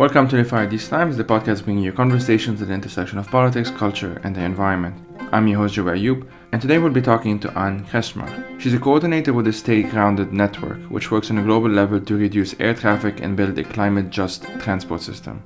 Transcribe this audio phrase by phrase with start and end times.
[0.00, 3.70] Welcome to Fire These Times, the podcast bringing you conversations at the intersection of politics,
[3.70, 4.96] culture, and the environment.
[5.30, 8.58] I'm your host, Joe Ayub, and today we'll be talking to Anne Kretzschmar.
[8.58, 12.16] She's a coordinator with the Stay Grounded Network, which works on a global level to
[12.16, 15.42] reduce air traffic and build a climate just transport system.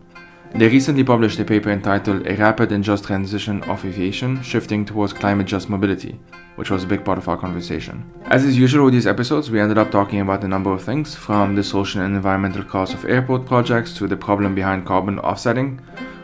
[0.56, 5.12] They recently published a paper entitled A Rapid and Just Transition of Aviation Shifting Towards
[5.12, 6.16] Climate Just Mobility,
[6.54, 8.08] which was a big part of our conversation.
[8.26, 11.12] As is usual with these episodes, we ended up talking about a number of things
[11.12, 15.80] from the social and environmental costs of airport projects to the problem behind carbon offsetting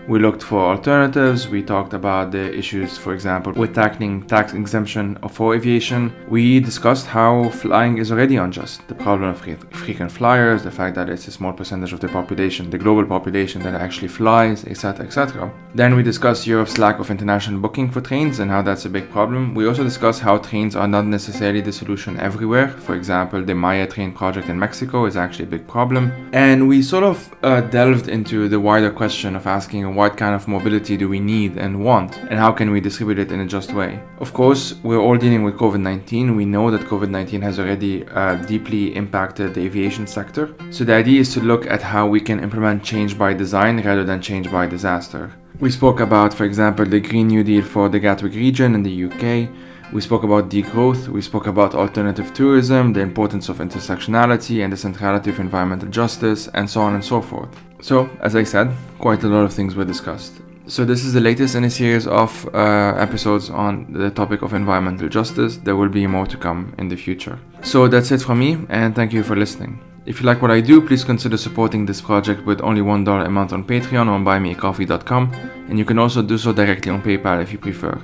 [0.09, 1.49] we looked for alternatives.
[1.49, 6.13] We talked about the issues, for example, with tackling tax exemption for aviation.
[6.29, 9.41] We discussed how flying is already unjust, the problem of
[9.71, 13.63] frequent flyers, the fact that it's a small percentage of the population, the global population
[13.63, 15.53] that actually flies, etc., etc.
[15.75, 19.11] Then we discussed Europe's lack of international booking for trains and how that's a big
[19.11, 19.55] problem.
[19.55, 22.69] We also discussed how trains are not necessarily the solution everywhere.
[22.69, 26.13] For example, the Maya train project in Mexico is actually a big problem.
[26.33, 30.49] And we sort of uh, delved into the wider question of asking what kind of
[30.49, 33.73] mobility do we need and want, and how can we distribute it in a just
[33.73, 34.01] way.
[34.19, 36.37] Of course, we're all dealing with COVID 19.
[36.37, 40.55] We know that COVID 19 has already uh, deeply impacted the aviation sector.
[40.71, 44.05] So the idea is to look at how we can implement change by design rather
[44.05, 45.33] than change by disaster.
[45.61, 49.05] We spoke about, for example, the Green New Deal for the Gatwick region in the
[49.05, 49.51] UK.
[49.93, 54.77] We spoke about degrowth, we spoke about alternative tourism, the importance of intersectionality and the
[54.77, 57.51] centrality of environmental justice, and so on and so forth.
[57.81, 60.35] So, as I said, quite a lot of things were discussed.
[60.67, 64.53] So, this is the latest in a series of uh, episodes on the topic of
[64.55, 65.57] environmental justice.
[65.57, 67.39] There will be more to come in the future.
[67.63, 69.81] So, that's it from me, and thank you for listening.
[70.07, 73.31] If you like what I do, please consider supporting this project with only $1 a
[73.31, 75.33] month on Patreon or on buymeacoffee.com,
[75.69, 78.01] and you can also do so directly on PayPal if you prefer.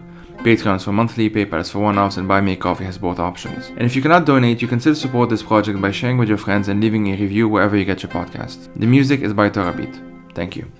[0.47, 3.71] Patreon for monthly, PayPal for one offs, and Buy Me a Coffee has both options.
[3.71, 6.39] And if you cannot donate, you can still support this project by sharing with your
[6.39, 8.73] friends and leaving a review wherever you get your podcast.
[8.77, 10.01] The music is by Torah Beat.
[10.37, 10.71] Thank you.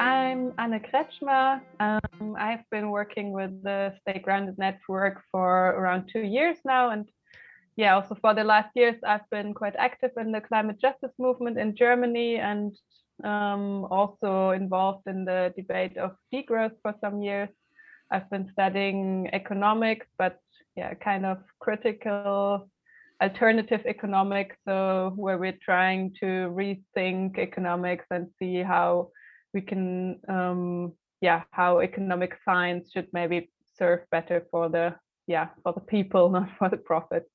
[0.00, 1.60] I'm Anne Kretzschmar.
[1.78, 7.06] Um, I've been working with the Stay Grounded Network for around two years now, and
[7.76, 11.58] yeah, also for the last years, I've been quite active in the climate justice movement
[11.58, 12.74] in Germany and
[13.24, 17.48] um, also involved in the debate of degrowth for some years.
[18.10, 20.38] I've been studying economics, but
[20.76, 22.68] yeah, kind of critical
[23.20, 24.56] alternative economics.
[24.66, 29.10] So where we're trying to rethink economics and see how
[29.52, 34.94] we can, um, yeah, how economic science should maybe serve better for the,
[35.26, 37.28] yeah, for the people, not for the profit.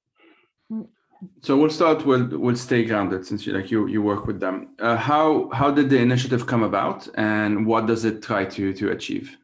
[1.41, 4.75] So we'll start with with Stay Grounded since you like you you work with them.
[4.79, 8.91] Uh, how how did the initiative come about, and what does it try to to
[8.91, 9.38] achieve?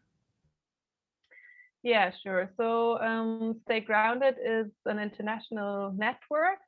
[1.83, 2.51] Yeah, sure.
[2.57, 6.59] So um, Stay Grounded is an international network.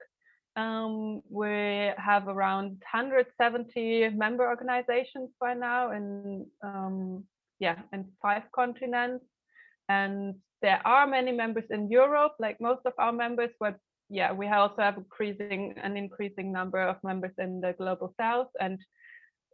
[0.55, 7.23] Um, we have around 170 member organizations by now in um,
[7.59, 9.25] yeah in five continents,
[9.89, 12.33] and there are many members in Europe.
[12.39, 13.77] Like most of our members, but
[14.11, 18.77] yeah, we also have increasing an increasing number of members in the global south, and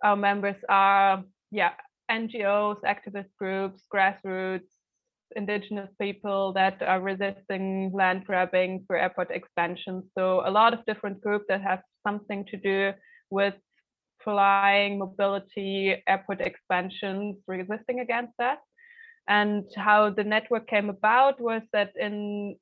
[0.03, 1.73] our members are yeah
[2.09, 4.72] NGOs, activist groups, grassroots,
[5.35, 10.03] indigenous people that are resisting land grabbing for airport expansion.
[10.17, 12.94] So a lot of different groups that have something to do
[13.29, 13.53] with
[14.23, 18.59] flying, mobility, airport expansions, resisting against that.
[19.28, 22.56] And how the network came about was that in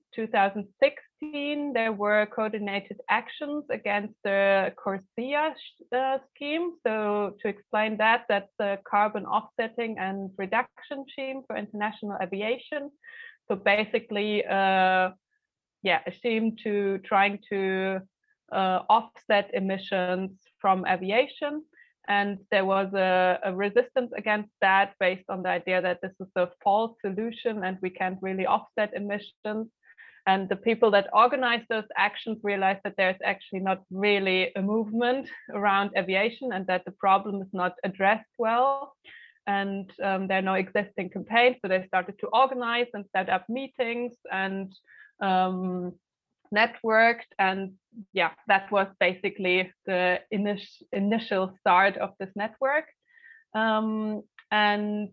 [1.31, 5.53] 2016, there were coordinated actions against the CORSIA
[5.95, 6.73] uh, scheme.
[6.85, 12.91] So, to explain that, that's the carbon offsetting and reduction scheme for international aviation.
[13.47, 15.11] So, basically, uh,
[15.83, 18.01] yeah, a scheme to trying to
[18.51, 21.63] uh, offset emissions from aviation.
[22.07, 26.27] And there was a, a, resistance against that based on the idea that this is
[26.35, 29.71] a false solution and we can't really offset emissions.
[30.27, 35.29] And the people that organized those actions realized that there's actually not really a movement
[35.53, 38.93] around aviation and that the problem is not addressed well.
[39.45, 41.57] And um, there are no existing campaigns.
[41.61, 44.73] So they started to organize and set up meetings and
[45.21, 45.93] um,
[46.53, 47.73] networked and
[48.13, 52.85] yeah that was basically the initial initial start of this network
[53.55, 54.21] um,
[54.51, 55.09] and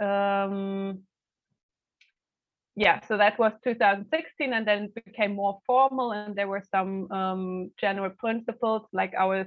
[0.00, 1.02] um,
[2.80, 7.10] yeah so that was 2016 and then it became more formal and there were some
[7.12, 9.46] um, general principles like our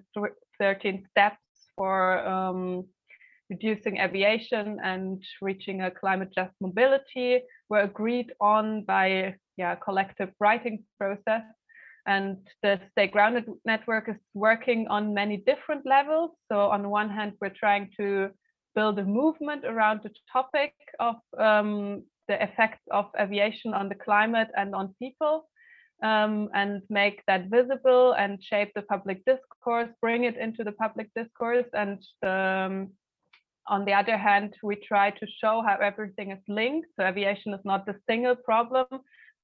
[0.59, 1.37] 13 steps
[1.75, 2.85] for um,
[3.49, 10.83] reducing aviation and reaching a climate just mobility were agreed on by yeah collective writing
[10.99, 11.43] process
[12.05, 16.31] And the Stay Grounded network is working on many different levels.
[16.49, 18.29] So on the one hand, we're trying to
[18.75, 24.49] build a movement around the topic of um, the effects of aviation on the climate
[24.55, 25.47] and on people.
[26.01, 31.09] Um, and make that visible and shape the public discourse, bring it into the public
[31.15, 31.67] discourse.
[31.71, 32.89] And um,
[33.67, 36.89] on the other hand, we try to show how everything is linked.
[36.99, 38.85] So aviation is not the single problem,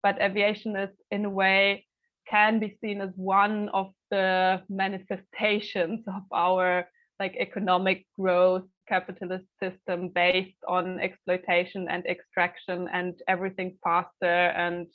[0.03, 1.85] but aviation is in a way
[2.29, 6.87] can be seen as one of the manifestations of our
[7.19, 14.87] like economic growth capitalist system based on exploitation and extraction and everything faster and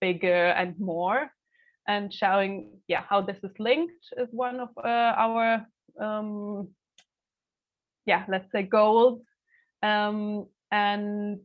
[0.00, 1.30] bigger and more.
[1.88, 5.64] And showing yeah how this is linked is one of uh, our
[6.00, 6.68] um,
[8.06, 9.22] yeah let's say goals.
[9.82, 11.40] Um, and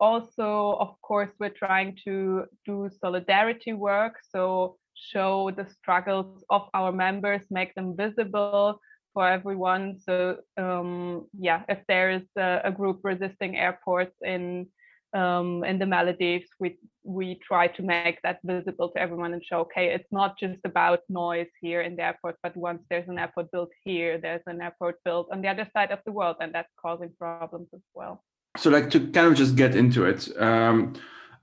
[0.00, 4.14] also of course we're trying to do solidarity work.
[4.32, 8.80] So show the struggles of our members make them visible
[9.16, 10.16] for everyone so
[10.58, 14.66] um, yeah if there is a, a, group resisting airports in
[15.16, 19.60] um, in the Maldives, we we try to make that visible to everyone and show,
[19.60, 23.50] okay, it's not just about noise here in the airport, but once there's an airport
[23.52, 26.72] built here, there's an airport built on the other side of the world, and that's
[26.84, 28.22] causing problems as well.
[28.58, 30.94] So, like to kind of just get into it, um,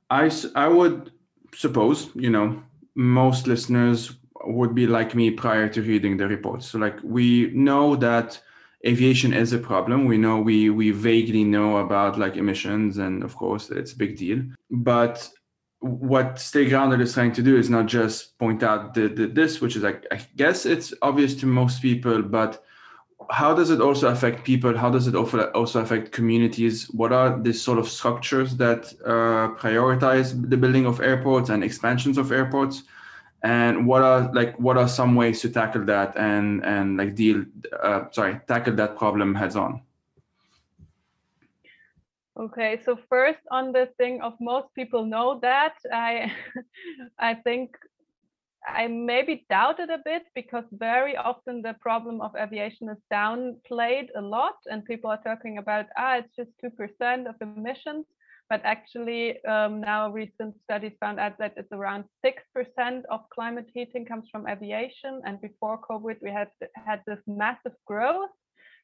[0.09, 1.11] I I would
[1.55, 2.61] suppose you know
[2.95, 3.99] most listeners
[4.45, 6.67] would be like me prior to reading the reports.
[6.67, 8.39] So, like we know that
[8.85, 10.05] aviation is a problem.
[10.05, 14.17] We know we we vaguely know about like emissions, and of course it's a big
[14.17, 14.43] deal.
[14.69, 15.29] But
[15.79, 19.59] what Stay Grounded is trying to do is not just point out the, the, this,
[19.59, 22.63] which is like I guess it's obvious to most people, but
[23.29, 24.77] how does it also affect people?
[24.77, 26.89] How does it also affect communities?
[26.91, 32.17] What are the sort of structures that uh, prioritize the building of airports and expansions
[32.17, 32.83] of airports?
[33.43, 37.43] And what are like what are some ways to tackle that and and like deal
[37.81, 39.81] uh, sorry tackle that problem heads on?
[42.39, 46.31] Okay so first on the thing of most people know that i
[47.19, 47.75] i think
[48.65, 54.07] i maybe doubt it a bit because very often the problem of aviation is downplayed
[54.15, 58.05] a lot and people are talking about ah it's just 2% of emissions
[58.53, 64.05] but actually um, now recent studies found out that it's around 6% of climate heating
[64.05, 65.21] comes from aviation.
[65.25, 68.29] And before COVID, we had had this massive growth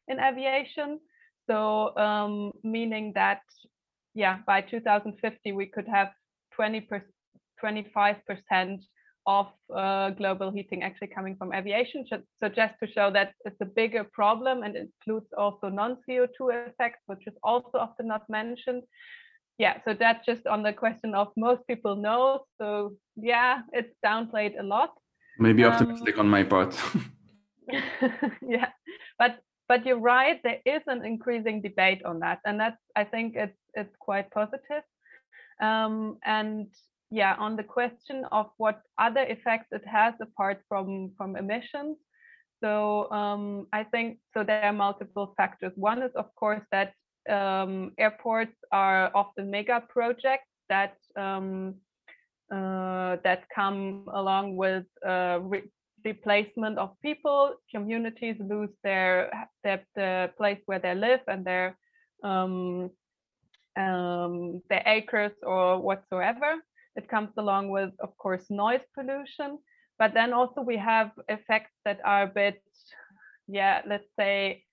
[0.07, 0.99] in aviation.
[1.47, 3.41] So um, meaning that,
[4.15, 6.09] yeah, by 2050, we could have
[6.55, 6.89] 20
[7.63, 8.79] 25%
[9.27, 12.07] of uh, global heating actually coming from aviation.
[12.09, 17.27] So just to show that it's a bigger problem and includes also non-CO2 effects, which
[17.27, 18.81] is also often not mentioned
[19.59, 24.59] yeah so that's just on the question of most people know so yeah it's downplayed
[24.59, 24.91] a lot.
[25.37, 26.75] Maybe um, optimistic on my part.
[28.41, 28.69] Yeah
[29.19, 33.35] but but you're right there is an increasing debate on that and that's i think
[33.35, 34.83] it's it's quite positive.
[35.61, 36.67] Um, and
[37.11, 41.97] yeah on the question of what other effects it has apart from from emissions
[42.63, 45.73] so um, i think so there are multiple factors.
[45.75, 46.93] One is of course that
[47.29, 51.75] um, airports are often mega projects that um,
[52.51, 55.63] uh, that come along with uh, re
[56.05, 57.53] replacement of people.
[57.69, 59.29] Communities lose their,
[59.63, 61.77] the place where they live and their
[62.23, 62.89] um,
[63.77, 66.55] um, their acres or whatsoever.
[66.95, 69.59] It comes along with, of course, noise pollution,
[69.97, 72.61] but then also we have effects that are a bit,
[73.47, 74.63] yeah, let's say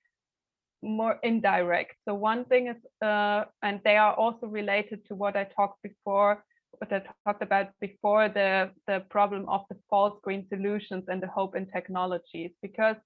[0.83, 1.95] more indirect.
[2.07, 6.45] So one thing is, uh, and they are also related to what I talked before,
[6.79, 11.29] what I talked about before, the, the problem of the false green solutions and the
[11.29, 12.97] hope in technologies, because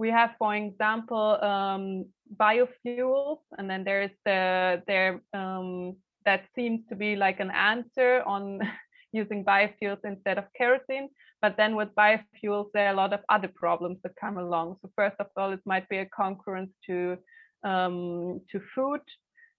[0.00, 6.80] we have, for example, um, biofuels, and then there is the there um, that seems
[6.88, 8.60] to be like an answer on
[9.12, 11.10] using biofuels instead of kerosene.
[11.42, 14.76] But then with biofuels, there are a lot of other problems that come along.
[14.82, 17.16] So first of all, it might be a concurrence to
[17.64, 19.00] um, to food.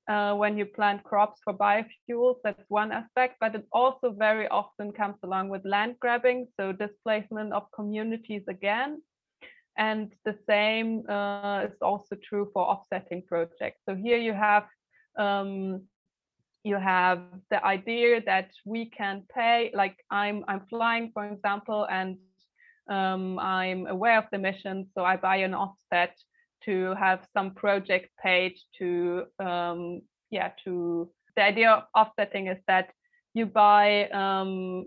[0.10, 4.92] Uh, when you plant crops for biofuels, that's one aspect, but it also very often
[4.92, 9.02] comes along with land grabbing, so displacement of communities again.
[9.78, 13.80] And the same uh, is also true for offsetting projects.
[13.88, 14.66] So here you have
[15.18, 15.84] um,
[16.64, 22.18] you have the idea that we can pay like i'm i'm flying for example and
[22.90, 26.16] um, i'm aware of the mission so i buy an offset
[26.66, 32.90] to have some project paid to um, yeah to the idea of offsetting is that
[33.34, 34.86] you buy um,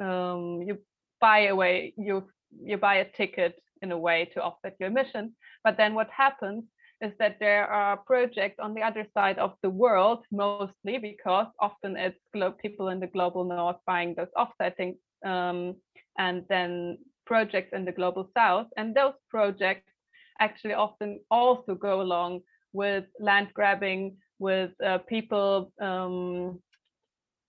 [0.00, 0.78] um, you
[1.20, 2.24] buy away you
[2.62, 5.32] you buy a ticket in a way to offset your emissions.
[5.62, 6.64] But then what happens
[7.04, 11.96] is that there are projects on the other side of the world, mostly because often
[11.96, 12.18] it's
[12.62, 15.76] people in the global north buying those offsetting, um,
[16.18, 18.66] and then projects in the global south.
[18.76, 19.90] And those projects
[20.40, 22.40] actually often also go along
[22.72, 26.60] with land grabbing, with uh, people um,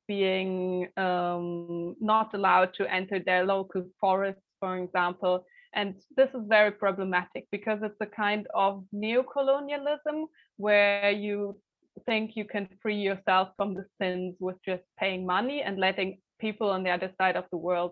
[0.07, 5.45] being um, not allowed to enter their local forests, for example.
[5.75, 10.27] And this is very problematic because it's a kind of neo-colonialism
[10.57, 11.59] where you
[12.05, 16.69] think you can free yourself from the sins with just paying money and letting people
[16.69, 17.91] on the other side of the world,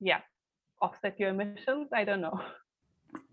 [0.00, 0.20] yeah,
[0.80, 1.88] offset your emissions.
[1.94, 2.40] I don't know.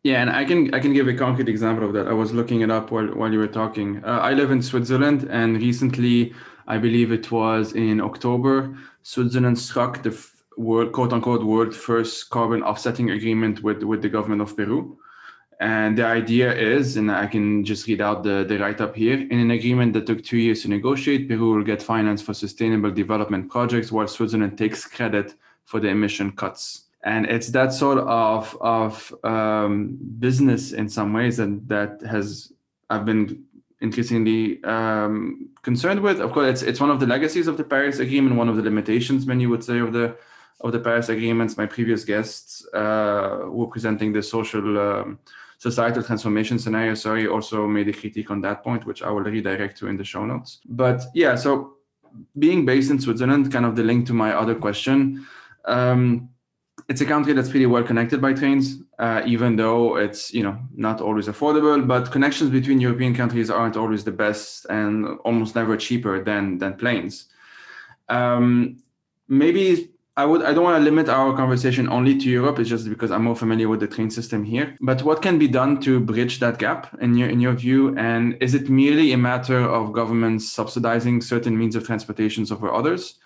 [0.03, 2.07] Yeah, and I can I can give a concrete example of that.
[2.07, 4.03] I was looking it up while while you were talking.
[4.03, 6.33] Uh, I live in Switzerland, and recently,
[6.67, 10.11] I believe it was in October, Switzerland struck the
[10.59, 14.97] world quote unquote world first carbon offsetting agreement with with the government of Peru.
[15.61, 19.19] And the idea is, and I can just read out the, the write up here
[19.19, 22.91] in an agreement that took two years to negotiate, Peru will get finance for sustainable
[22.91, 25.33] development projects while Switzerland takes credit
[25.65, 31.39] for the emission cuts and it's that sort of of um, business in some ways
[31.39, 32.51] and that has
[32.89, 33.45] I've been
[33.81, 36.19] increasingly um, concerned with.
[36.19, 38.63] Of course, it's it's one of the legacies of the Paris Agreement, one of the
[38.63, 40.17] limitations, many would say, of the
[40.61, 41.57] of the Paris agreements.
[41.57, 45.19] My previous guests uh, were presenting the social um,
[45.57, 46.95] societal transformation scenario.
[46.95, 50.03] Sorry, also made a critique on that point, which I will redirect to in the
[50.03, 50.59] show notes.
[50.65, 51.75] But yeah, so
[52.37, 55.25] being based in Switzerland, kind of the link to my other question.
[55.65, 56.29] Um,
[56.87, 60.57] it's a country that's pretty well connected by trains, uh, even though it's you know
[60.75, 61.85] not always affordable.
[61.85, 66.75] But connections between European countries aren't always the best, and almost never cheaper than than
[66.75, 67.27] planes.
[68.07, 68.77] Um,
[69.27, 72.59] maybe I would I don't want to limit our conversation only to Europe.
[72.59, 74.75] It's just because I'm more familiar with the train system here.
[74.81, 77.95] But what can be done to bridge that gap in your in your view?
[77.97, 83.19] And is it merely a matter of governments subsidizing certain means of transportations over others?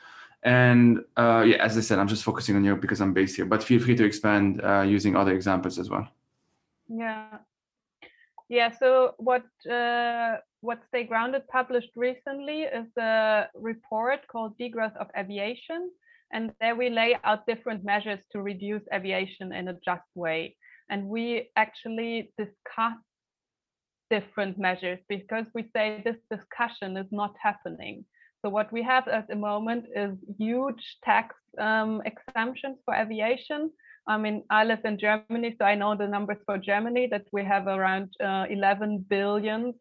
[0.43, 3.45] And uh, yeah, as I said, I'm just focusing on Europe because I'm based here,
[3.45, 6.07] but feel free to expand uh, using other examples as well.
[6.89, 7.37] Yeah.
[8.49, 15.07] Yeah, so what uh, what Stay Grounded published recently is a report called Degrowth of
[15.17, 15.89] Aviation.
[16.33, 20.55] And there we lay out different measures to reduce aviation in a just way.
[20.89, 22.97] And we actually discuss
[24.09, 28.05] different measures because we say this discussion is not happening.
[28.41, 33.71] So what we have at the moment is huge tax um, exemptions for aviation.
[34.05, 37.43] I mean, I live in Germany, so I know the numbers for Germany that we
[37.45, 39.73] have around uh, 11 billion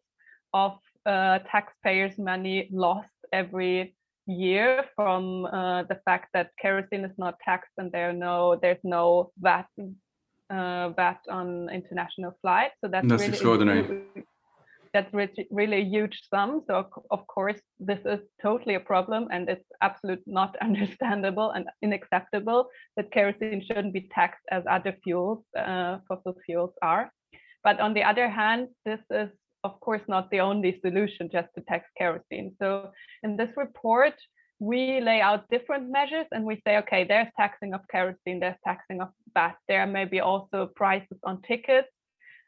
[0.53, 0.73] of
[1.05, 7.71] uh, taxpayers' money lost every year from uh, the fact that kerosene is not taxed
[7.77, 9.67] and there no there's no VAT
[10.49, 12.75] uh, VAT on international flights.
[12.81, 14.03] So that's, that's really extraordinary
[14.93, 15.11] that's
[15.49, 16.61] really a huge sum.
[16.67, 22.69] So of course, this is totally a problem and it's absolutely not understandable and unacceptable
[22.95, 27.11] that kerosene shouldn't be taxed as other fuels, uh, fossil fuels are.
[27.63, 29.29] But on the other hand, this is
[29.63, 32.55] of course not the only solution just to tax kerosene.
[32.59, 32.91] So
[33.23, 34.13] in this report,
[34.59, 39.01] we lay out different measures and we say, okay, there's taxing of kerosene, there's taxing
[39.01, 41.89] of VAT, there may be also prices on tickets,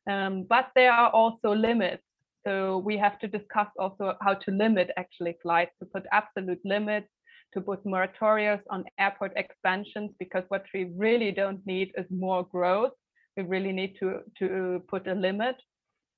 [0.10, 2.04] um, but there are also limits
[2.46, 7.08] so we have to discuss also how to limit actually flights, to put absolute limits,
[7.54, 12.92] to put moratoriums on airport expansions, because what we really don't need is more growth.
[13.36, 15.56] We really need to, to put a limit.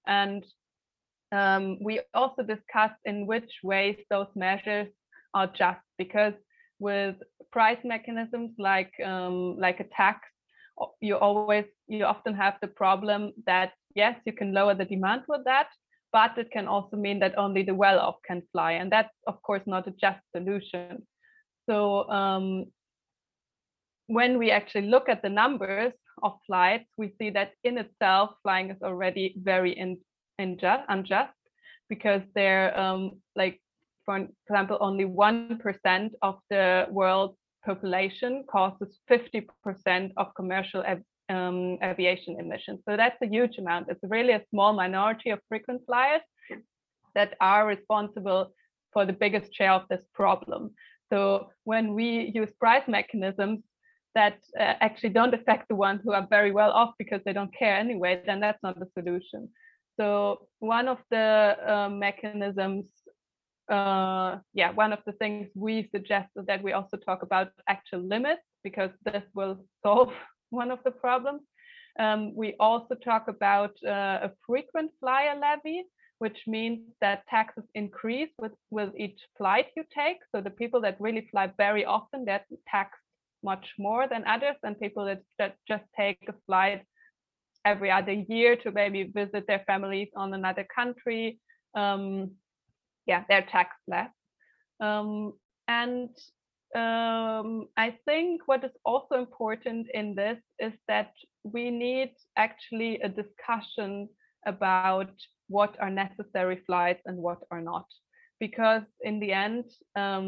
[0.06, 0.44] And
[1.32, 4.88] um, we also discussed in which ways those measures
[5.34, 6.34] are just, because
[6.80, 7.16] with
[7.52, 10.28] price mechanisms like um, like a tax,
[11.02, 15.44] you always you often have the problem that yes, you can lower the demand with
[15.46, 15.68] that,
[16.14, 19.64] but it can also mean that only the well-off can fly, and that's of course
[19.66, 21.06] not a just solution.
[21.70, 22.66] So um,
[24.08, 25.94] when we actually look at the numbers
[26.24, 29.98] of flights, we see that in itself, flying is already very in,
[30.40, 31.34] unjust, unjust
[31.90, 33.62] because they're um, like,
[34.06, 40.84] for example, only 1% of the world's population causes 50% of commercial
[41.30, 42.80] um, aviation emissions.
[42.88, 43.88] So that's a huge amount.
[43.90, 46.22] It's really a small minority of frequent flyers
[47.16, 48.54] that are responsible
[48.94, 50.72] for the biggest share of this problem.
[51.12, 53.60] So when we use price mechanisms
[54.16, 57.54] that uh, actually don't affect the ones who are very well off because they don't
[57.54, 59.50] care anyway, then that's not the solution.
[60.00, 62.86] So one of the uh, mechanisms,
[63.70, 68.02] uh, yeah, one of the things we suggest is that we also talk about actual
[68.02, 70.14] limits because this will solve
[70.50, 71.42] one of the problems.
[72.00, 75.84] Um, we also talk about uh, a frequent flyer levy,
[76.20, 80.18] which means that taxes increase with, with each flight you take.
[80.32, 83.02] So the people that really fly very often, they're taxed
[83.44, 86.84] much more than others, and people that, that just take a flight
[87.72, 91.40] every other year to maybe visit their families on another country.
[91.82, 92.06] Um,
[93.06, 94.16] yeah, they're taxed less.
[94.80, 95.34] Um,
[95.68, 96.10] and
[96.76, 101.12] um, I think what is also important in this is that
[101.44, 104.10] we need actually a discussion
[104.46, 105.12] about
[105.48, 107.88] what are necessary flights and what are not.
[108.40, 110.26] Because in the end, um,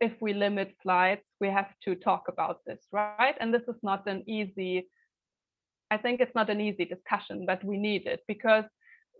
[0.00, 3.36] if we limit flights, we have to talk about this, right?
[3.40, 4.88] And this is not an easy,
[5.90, 8.64] I think it's not an easy discussion, but we need it because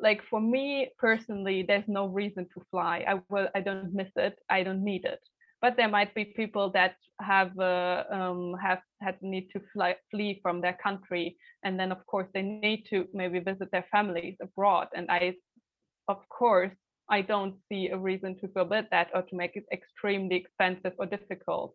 [0.01, 3.05] like for me personally, there's no reason to fly.
[3.07, 4.39] I will, I don't miss it.
[4.49, 5.21] I don't need it
[5.61, 10.41] but there might be people that have uh, um, have had need to fly, flee
[10.43, 14.89] from their country, and then of course they need to maybe visit their families abroad.
[14.95, 15.35] And I,
[16.09, 16.73] of course,
[17.11, 21.07] I don't see a reason to forbid that or to make it extremely expensive or
[21.07, 21.75] difficult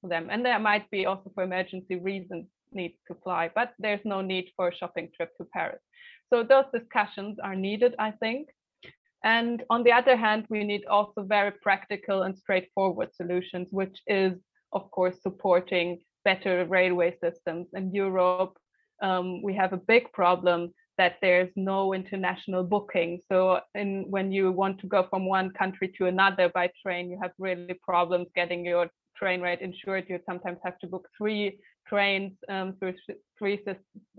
[0.00, 0.28] for them.
[0.30, 4.50] And there might be also for emergency reasons need to fly, but there's no need
[4.56, 5.80] for a shopping trip to Paris.
[6.30, 8.48] So those discussions are needed, I think.
[9.24, 14.32] And on the other hand, we need also very practical and straightforward solutions, which is,
[14.72, 17.66] of course, supporting better railway systems.
[17.74, 18.56] In Europe,
[19.02, 23.20] um, we have a big problem that there's no international booking.
[23.30, 27.18] So in, when you want to go from one country to another by train, you
[27.22, 30.06] have really problems getting your train rate insured.
[30.08, 31.58] You sometimes have to book three
[31.90, 32.94] trains um, through
[33.38, 33.58] three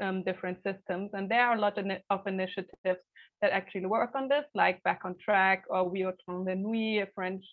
[0.05, 1.09] um, different systems.
[1.13, 3.03] And there are a lot of initiatives
[3.41, 7.01] that actually work on this, like Back on Track or Oui au train de nuit,
[7.01, 7.43] a French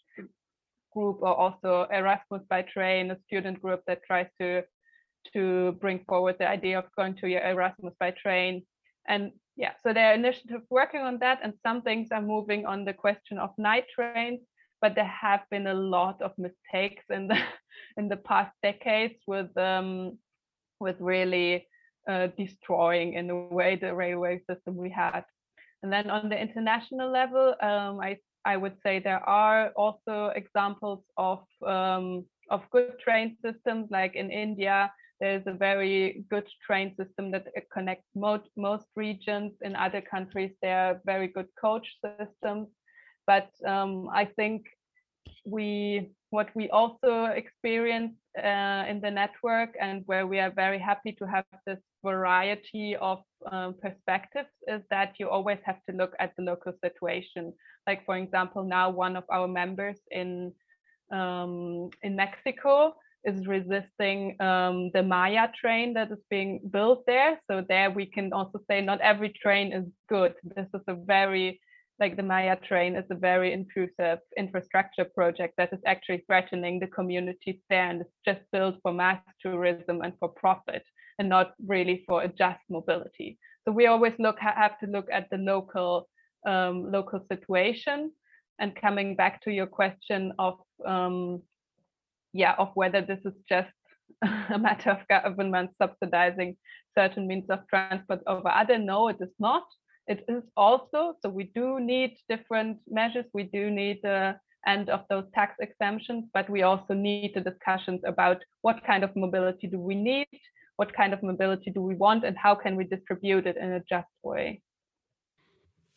[0.92, 4.62] group, or also Erasmus by Train, a student group that tries to
[5.34, 8.62] to bring forward the idea of going to your Erasmus by train.
[9.06, 12.84] And yeah, so there are initiatives working on that, and some things are moving on
[12.84, 14.40] the question of night trains,
[14.80, 17.38] but there have been a lot of mistakes in the
[17.96, 20.18] in the past decades with um,
[20.80, 21.66] with really
[22.08, 25.24] uh, destroying in a way the railway system we had.
[25.82, 31.00] And then on the international level, um, I, I would say there are also examples
[31.16, 37.30] of, um, of good train systems, like in India, there's a very good train system
[37.32, 39.52] that connects most, most regions.
[39.62, 41.86] In other countries, there are very good coach
[42.18, 42.68] systems.
[43.28, 44.64] But um, I think
[45.44, 47.12] we what we also
[47.42, 52.96] experience uh, in the network and where we are very happy to have this variety
[52.96, 53.18] of
[53.52, 57.52] um, perspectives is that you always have to look at the local situation.
[57.86, 60.52] Like for example, now one of our members in
[61.12, 67.40] um, in Mexico is resisting um, the Maya train that is being built there.
[67.50, 70.34] So there we can also say not every train is good.
[70.56, 71.60] This is a very
[72.00, 76.86] like the Maya train is a very intrusive infrastructure project that is actually threatening the
[76.86, 80.84] communities there and it's just built for mass tourism and for profit
[81.18, 83.38] and not really for a just mobility.
[83.64, 86.08] So we always look have to look at the local
[86.46, 88.12] um, local situation.
[88.60, 90.54] And coming back to your question of
[90.86, 91.42] um,
[92.32, 93.72] yeah of whether this is just
[94.50, 96.56] a matter of government subsidizing
[96.96, 99.64] certain means of transport over other, no, it is not
[100.08, 103.26] it is also, so we do need different measures.
[103.34, 108.00] We do need the end of those tax exemptions, but we also need the discussions
[108.04, 110.26] about what kind of mobility do we need,
[110.76, 113.82] what kind of mobility do we want, and how can we distribute it in a
[113.88, 114.62] just way.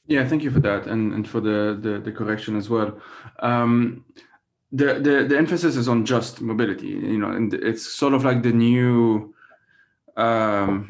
[0.07, 2.99] Yeah, thank you for that, and, and for the, the, the correction as well.
[3.39, 4.05] Um,
[4.73, 8.41] the, the the emphasis is on just mobility, you know, and it's sort of like
[8.41, 9.33] the new
[10.15, 10.89] um,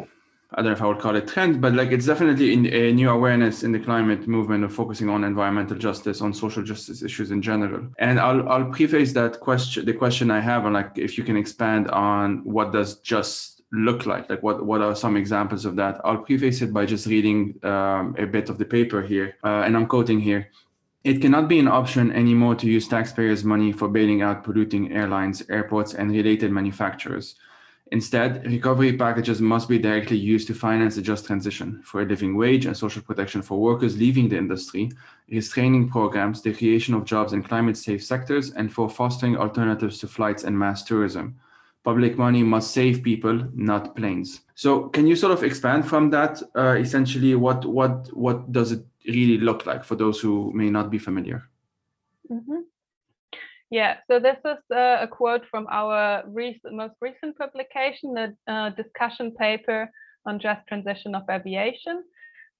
[0.53, 2.91] I don't know if I would call it trend, but like it's definitely in a
[2.91, 7.31] new awareness in the climate movement of focusing on environmental justice, on social justice issues
[7.31, 7.87] in general.
[7.99, 11.37] And I'll I'll preface that question, the question I have on like if you can
[11.37, 16.01] expand on what does just look like, like what what are some examples of that?
[16.03, 19.77] I'll preface it by just reading um, a bit of the paper here, uh, and
[19.77, 20.49] I'm quoting here.
[21.05, 25.41] It cannot be an option anymore to use taxpayers' money for bailing out polluting airlines,
[25.49, 27.35] airports, and related manufacturers.
[27.91, 32.37] Instead, recovery packages must be directly used to finance a just transition for a living
[32.37, 34.89] wage and social protection for workers leaving the industry,
[35.29, 40.07] restraining programs, the creation of jobs in climate safe sectors, and for fostering alternatives to
[40.07, 41.35] flights and mass tourism.
[41.83, 44.41] Public money must save people, not planes.
[44.55, 46.41] So, can you sort of expand from that?
[46.55, 50.91] Uh, essentially, what what what does it really look like for those who may not
[50.91, 51.49] be familiar?
[52.31, 52.60] Mm-hmm.
[53.71, 58.71] Yeah, so this is uh, a quote from our recent, most recent publication, the uh,
[58.71, 59.89] discussion paper
[60.25, 62.03] on just transition of aviation.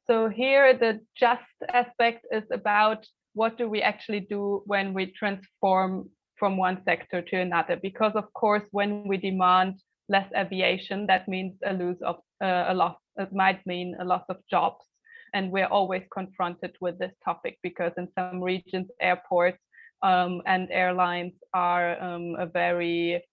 [0.07, 1.43] So here the just
[1.73, 7.41] aspect is about what do we actually do when we transform from one sector to
[7.41, 7.75] another?
[7.75, 12.73] Because of course, when we demand less aviation, that means a lose of uh, a
[12.73, 12.95] loss.
[13.17, 14.85] It might mean a loss of jobs,
[15.33, 19.59] and we're always confronted with this topic because in some regions, airports
[20.03, 23.23] um, and airlines are um, a very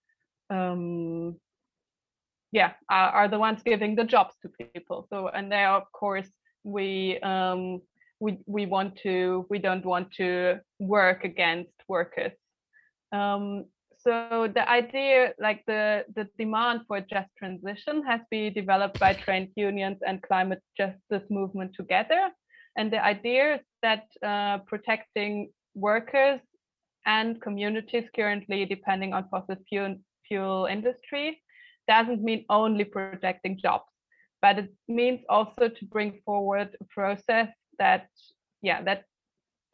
[0.51, 1.37] um,
[2.53, 5.07] yeah are, are, the ones giving the jobs to people.
[5.11, 6.29] So and there of course
[6.65, 7.81] we um,
[8.21, 12.33] we we want to we don't want to work against workers.
[13.13, 13.65] Um,
[14.01, 19.51] so the idea like the the demand for just transition has been developed by trade
[19.57, 22.31] unions and climate justice movement together.
[22.77, 26.41] And the idea is that uh, protecting workers
[27.09, 29.97] and communities currently depending on fossil fuel,
[30.29, 31.43] fuel industry
[31.89, 33.91] doesn't mean only protecting jobs,
[34.43, 38.09] but it means also to bring forward a process that,
[38.61, 39.05] yeah, that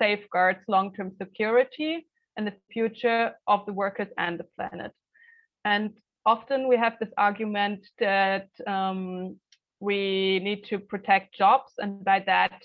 [0.01, 4.92] safeguards long-term security and the future of the workers and the planet.
[5.64, 5.90] And
[6.25, 9.37] often we have this argument that um,
[9.81, 12.62] we need to protect jobs, and by that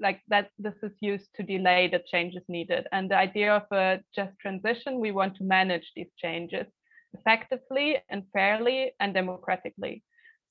[0.00, 2.86] like that this is used to delay the changes needed.
[2.92, 6.66] And the idea of a just transition, we want to manage these changes
[7.14, 10.02] effectively and fairly and democratically.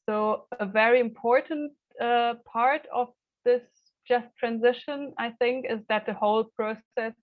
[0.08, 3.10] So a very important uh, part of
[3.44, 3.62] this
[4.08, 7.14] just transition, I think, is that the whole process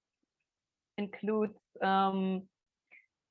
[0.98, 2.42] includes um,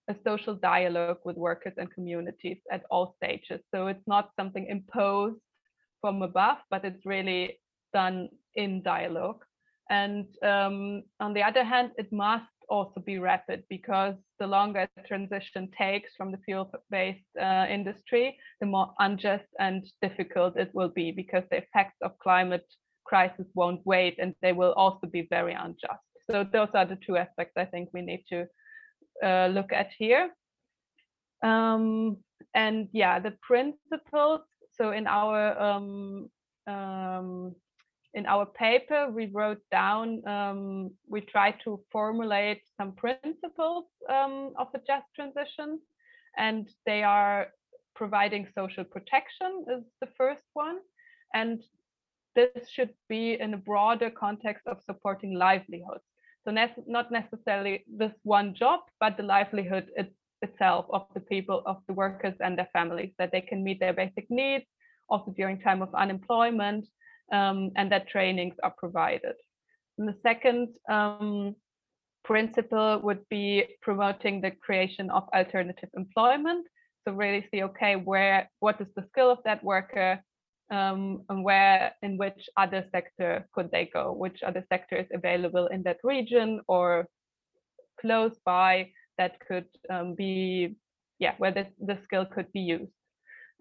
[0.09, 3.61] a social dialogue with workers and communities at all stages.
[3.73, 5.39] So it's not something imposed
[6.01, 7.59] from above, but it's really
[7.93, 9.43] done in dialogue.
[9.89, 15.03] And um, on the other hand, it must also be rapid because the longer the
[15.03, 21.11] transition takes from the fuel-based uh, industry, the more unjust and difficult it will be
[21.11, 22.65] because the effects of climate
[23.05, 26.05] crisis won't wait and they will also be very unjust.
[26.29, 28.45] So those are the two aspects I think we need to
[29.21, 30.29] uh, look at here.
[31.43, 32.17] Um,
[32.55, 34.41] and yeah, the principles.
[34.77, 36.29] So in our um,
[36.67, 37.55] um,
[38.13, 44.67] in our paper, we wrote down, um, we tried to formulate some principles um, of
[44.73, 45.79] a just transition,
[46.37, 47.47] and they are
[47.95, 50.77] providing social protection is the first one.
[51.33, 51.61] And
[52.35, 56.03] this should be in a broader context of supporting livelihoods.
[56.43, 61.61] So ne not necessarily this one job, but the livelihood it, itself of the people,
[61.65, 64.65] of the workers and their families, that they can meet their basic needs,
[65.07, 66.87] also during time of unemployment,
[67.31, 69.35] um, and that trainings are provided.
[69.97, 71.55] And the second um,
[72.23, 76.67] principle would be promoting the creation of alternative employment.
[77.03, 80.21] So really see, okay, where what is the skill of that worker
[80.71, 85.67] um, and where in which other sector could they go, which other sector is available
[85.67, 87.07] in that region or
[87.99, 90.75] close by that could um, be,
[91.19, 92.91] yeah, where the, the skill could be used.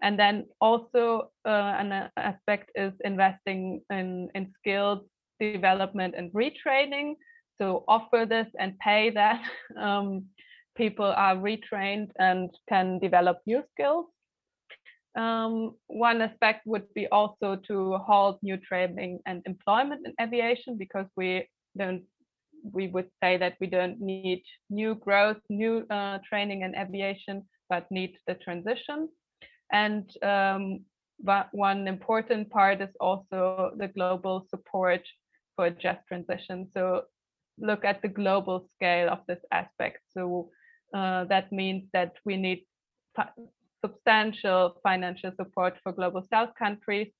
[0.01, 5.01] And then also uh, an uh, aspect is investing in, in skills
[5.39, 7.15] development and retraining.
[7.59, 9.41] So offer this and pay that.
[9.77, 10.25] Um,
[10.75, 14.05] people are retrained and can develop new skills.
[15.15, 21.07] Um, one aspect would be also to halt new training and employment in aviation because
[21.17, 22.03] we don't
[22.63, 27.89] we would say that we don't need new growth, new uh, training in aviation, but
[27.89, 29.09] need the transition.
[29.71, 30.81] And um,
[31.51, 35.07] one important part is also the global support
[35.55, 36.67] for just transition.
[36.73, 37.03] So
[37.57, 39.99] look at the global scale of this aspect.
[40.13, 40.49] So
[40.93, 42.65] uh, that means that we need
[43.83, 47.11] substantial financial support for global south countries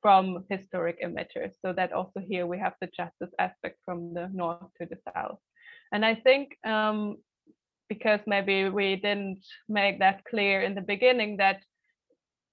[0.00, 1.52] from historic emitters.
[1.62, 5.38] So that also here we have the justice aspect from the north to the south.
[5.92, 7.16] And I think um,
[7.88, 11.62] because maybe we didn't make that clear in the beginning that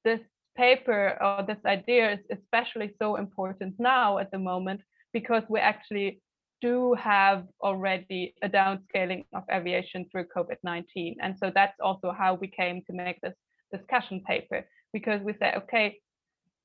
[0.03, 0.21] this
[0.57, 4.81] paper or this idea is especially so important now at the moment
[5.13, 6.21] because we actually
[6.61, 11.15] do have already a downscaling of aviation through COVID-19.
[11.21, 13.33] And so that's also how we came to make this
[13.71, 15.97] discussion paper, because we say, okay,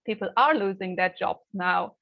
[0.05, 1.95] people are losing their jobs now,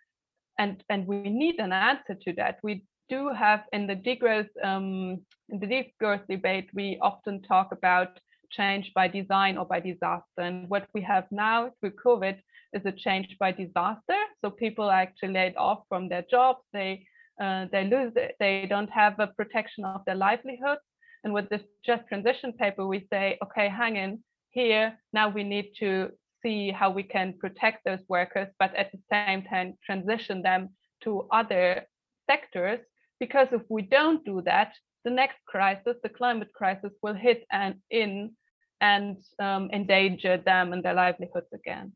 [0.58, 2.58] and, and we need an answer to that.
[2.62, 5.20] We do have in the degrowth, um,
[5.50, 8.18] in the degrowth debate, we often talk about
[8.56, 10.40] change by design or by disaster.
[10.48, 12.36] And what we have now through COVID
[12.72, 14.20] is a change by disaster.
[14.40, 16.60] So people are actually laid off from their jobs.
[16.72, 17.06] They
[17.42, 18.36] uh, they lose it.
[18.38, 20.78] They don't have a protection of their livelihood.
[21.24, 24.96] And with this just transition paper, we say, okay, hang in here.
[25.12, 26.10] Now we need to
[26.42, 30.68] see how we can protect those workers, but at the same time transition them
[31.02, 31.86] to other
[32.30, 32.80] sectors.
[33.18, 34.72] Because if we don't do that,
[35.04, 38.32] the next crisis, the climate crisis, will hit and in
[38.80, 41.92] and um, endanger them and their livelihoods again.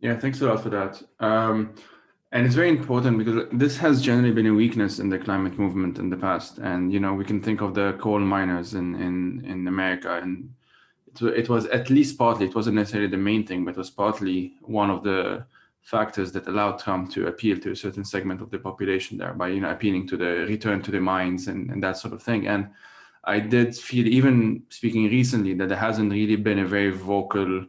[0.00, 1.02] Yeah, thanks a lot for that.
[1.20, 1.74] Um,
[2.32, 5.98] and it's very important because this has generally been a weakness in the climate movement
[5.98, 6.58] in the past.
[6.58, 10.54] And you know, we can think of the coal miners in in in America, and
[11.06, 12.46] it, it was at least partly.
[12.46, 15.44] It wasn't necessarily the main thing, but it was partly one of the
[15.82, 19.48] factors that allowed Trump to appeal to a certain segment of the population there by
[19.48, 22.46] you know appealing to the return to the mines and, and that sort of thing.
[22.46, 22.70] And
[23.24, 27.66] I did feel, even speaking recently, that there hasn't really been a very vocal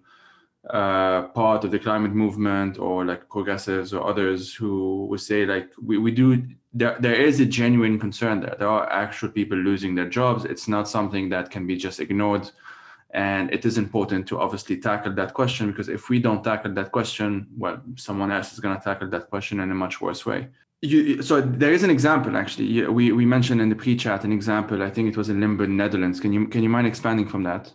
[0.70, 5.72] uh, part of the climate movement or like progressives or others who would say like
[5.84, 9.96] we, we do there, there is a genuine concern there there are actual people losing
[9.96, 10.46] their jobs.
[10.46, 12.50] It's not something that can be just ignored.
[13.14, 16.92] And it is important to obviously tackle that question because if we don't tackle that
[16.92, 20.48] question well someone else is going to tackle that question in a much worse way
[20.82, 22.88] you, so there is an example actually.
[22.88, 24.82] We, we mentioned in the pre-chat an example.
[24.82, 26.20] I think it was in limburg netherlands.
[26.20, 27.72] Can you can you mind expanding from that?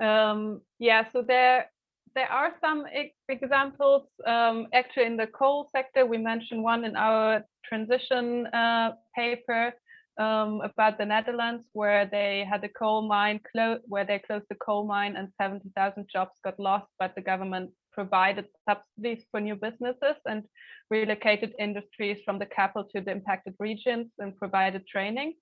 [0.00, 1.70] Um, yeah so there
[2.14, 2.86] there are some
[3.28, 6.06] examples um, actually in the coal sector.
[6.06, 9.74] We mentioned one in our transition uh, paper
[10.18, 14.56] um, about the Netherlands, where they had a coal mine close, where they closed the
[14.56, 16.88] coal mine, and 70,000 jobs got lost.
[16.98, 20.44] But the government provided subsidies for new businesses and
[20.90, 25.34] relocated industries from the capital to the impacted regions and provided training.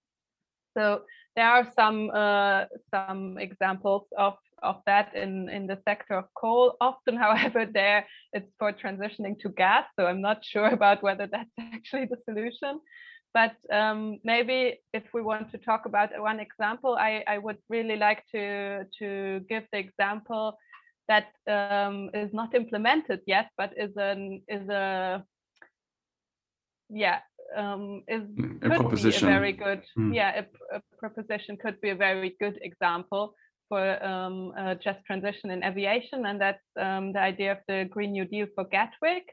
[0.76, 1.02] So
[1.34, 6.76] there are some uh, some examples of of that in in the sector of coal.
[6.80, 9.86] Often, however, there it's for transitioning to gas.
[9.98, 12.80] So I'm not sure about whether that's actually the solution.
[13.34, 17.96] But um, maybe if we want to talk about one example, I, I would really
[17.96, 20.56] like to, to give the example
[21.08, 25.24] that um, is not implemented yet, but is an is a
[26.90, 27.20] yeah
[27.56, 29.28] um, is mm, a could proposition.
[29.28, 30.14] be a very good Mm.
[30.14, 33.34] yeah a, a proposition could be a very good example
[33.68, 38.12] for um, uh, just transition in aviation, and that's um, the idea of the Green
[38.12, 39.26] New Deal for Gatwick.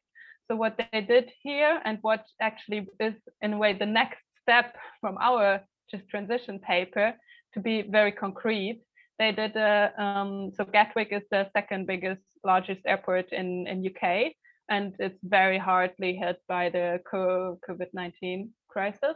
[0.47, 4.75] So what they did here and what actually is in a way the next step
[5.01, 7.13] from our just transition paper
[7.53, 8.81] to be very concrete,
[9.19, 14.33] they did a, um, so Gatwick is the second biggest, largest airport in, in UK,
[14.69, 19.15] and it's very hardly hit by the COVID-19 crisis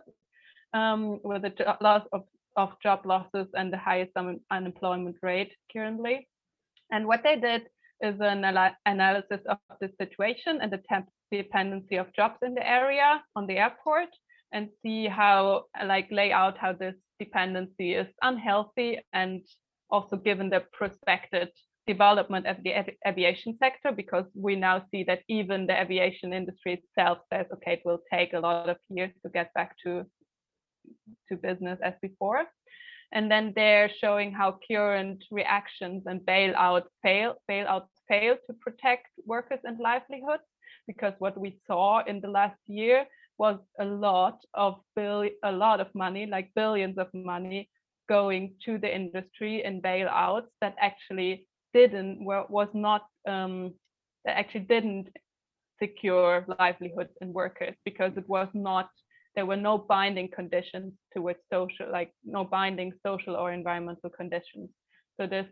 [0.73, 2.23] um, with jo- loss of,
[2.55, 6.27] of job losses and the highest un- unemployment rate currently.
[6.91, 7.63] And what they did
[8.01, 8.45] is an
[8.85, 10.81] analysis of the situation and the
[11.31, 14.09] dependency of jobs in the area on the airport
[14.51, 19.41] and see how like lay out how this dependency is unhealthy and
[19.89, 21.49] also given the prospected
[21.88, 26.73] development of the avi- aviation sector because we now see that even the aviation industry
[26.73, 30.06] itself says okay it will take a lot of years to get back to
[31.28, 32.43] to business as before.
[33.12, 39.60] And then they're showing how current reactions and bailout fail bailouts fail to protect workers
[39.63, 40.43] and livelihoods
[40.86, 43.06] because what we saw in the last year
[43.39, 47.67] was a lot of bill a lot of money like billions of money
[48.09, 53.73] going to the industry in bailouts that actually didn't was not um,
[54.25, 55.07] that actually didn't
[55.81, 58.89] secure livelihoods and workers because it was not
[59.35, 64.69] there were no binding conditions towards social like no binding social or environmental conditions.
[65.17, 65.45] So this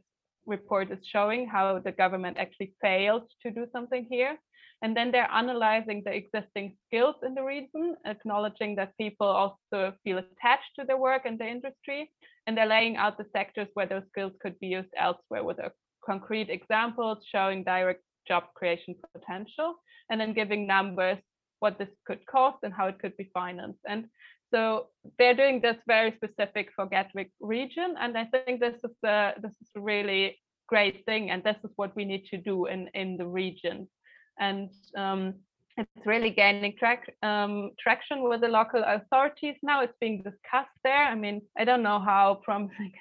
[0.46, 4.38] report is showing how the government actually failed to do something here
[4.84, 10.20] and then they're analyzing the existing skills in the region acknowledging that people also feel
[10.20, 12.12] attached to their work and the industry
[12.46, 15.72] and they're laying out the sectors where those skills could be used elsewhere with a
[16.06, 19.76] concrete examples showing direct job creation potential
[20.10, 21.18] and then giving numbers
[21.60, 23.80] what this could cost and how it could be financed.
[23.88, 24.06] And
[24.54, 24.88] so
[25.18, 27.96] they're doing this very specific for Gatwick region.
[28.00, 30.38] And I think this is a, this is a really
[30.68, 31.32] great thing.
[31.32, 33.88] And this is what we need to do in, in the region.
[34.40, 35.36] And um,
[35.78, 39.82] it's really gaining track, um, traction with the local authorities now.
[39.82, 41.04] It's being discussed there.
[41.04, 42.94] I mean, I don't know how promising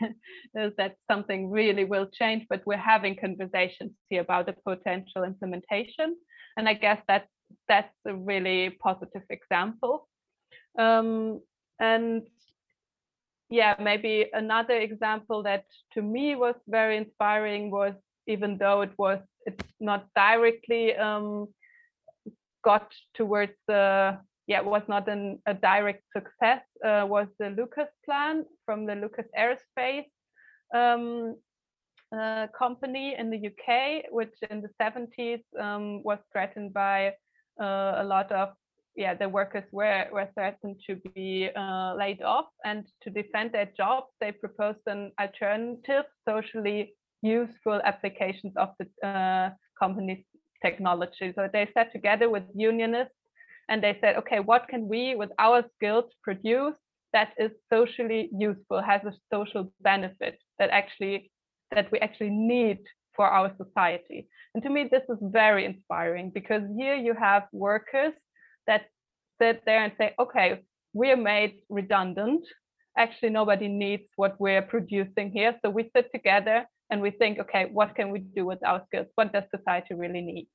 [0.55, 6.17] is that something really will change, but we're having conversations here about the potential implementation.
[6.59, 7.29] And I guess that's
[7.69, 10.09] that's a really positive example.
[10.79, 11.41] Um,
[11.81, 12.23] and
[13.49, 17.95] yeah, maybe another example that to me was very inspiring was
[18.27, 21.49] even though it was it's not directly um,
[22.65, 28.45] got towards the yeah was not an, a direct success uh, was the Lucas plan
[28.65, 30.11] from the Lucas Aerospace
[30.75, 31.37] um,
[32.17, 37.09] uh, company in the UK, which in the 70s um, was threatened by
[37.61, 38.51] uh, a lot of
[38.95, 43.69] yeah the workers were were threatened to be uh, laid off and to defend their
[43.77, 50.25] jobs they proposed an alternative socially useful applications of the uh, company's
[50.65, 53.15] technology so they sat together with unionists
[53.69, 56.75] and they said okay what can we with our skills produce
[57.13, 61.31] that is socially useful has a social benefit that actually
[61.75, 62.79] that we actually need
[63.15, 68.13] for our society and to me this is very inspiring because here you have workers
[68.67, 68.87] that
[69.41, 72.47] sit there and say, okay, we're made redundant.
[72.97, 75.55] Actually, nobody needs what we're producing here.
[75.63, 79.09] So we sit together and we think, okay, what can we do with our skills?
[79.15, 80.49] What does society really need?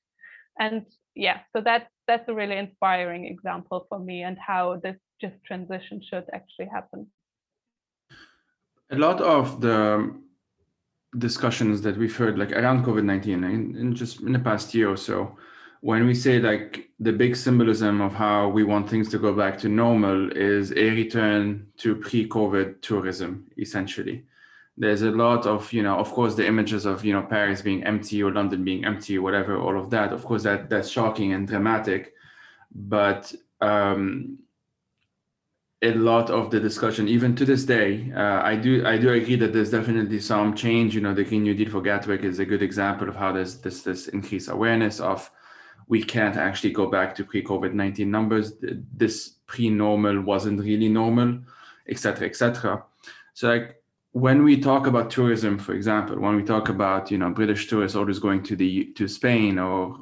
[0.59, 5.35] And yeah, so that's that's a really inspiring example for me and how this just
[5.45, 7.07] transition should actually happen.
[8.91, 10.13] A lot of the
[11.17, 14.73] discussions that we've heard, like around COVID nineteen, eh, in, in just in the past
[14.73, 15.37] year or so,
[15.81, 19.57] when we say like the big symbolism of how we want things to go back
[19.59, 24.23] to normal is a return to pre-covid tourism essentially
[24.77, 27.83] there's a lot of you know of course the images of you know paris being
[27.83, 31.47] empty or london being empty whatever all of that of course that that's shocking and
[31.47, 32.13] dramatic
[32.73, 34.37] but um
[35.83, 39.35] a lot of the discussion even to this day uh, i do i do agree
[39.35, 42.45] that there's definitely some change you know the green new deal for gatwick is a
[42.45, 45.29] good example of how there's this this increased awareness of
[45.91, 48.53] we can't actually go back to pre-COVID-19 numbers.
[48.95, 51.39] This pre-normal wasn't really normal,
[51.89, 52.85] etc., etc.
[53.33, 53.80] So like
[54.13, 57.95] when we talk about tourism, for example, when we talk about you know British tourists
[57.95, 59.97] always going to the to Spain or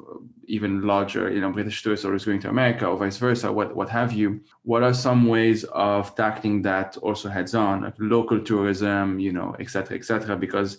[0.46, 3.88] even larger, you know British tourists always going to America or vice versa, what what
[3.88, 4.40] have you?
[4.64, 9.54] What are some ways of tackling that also heads on, like local tourism, you know,
[9.60, 10.36] etc., etc.
[10.36, 10.78] Because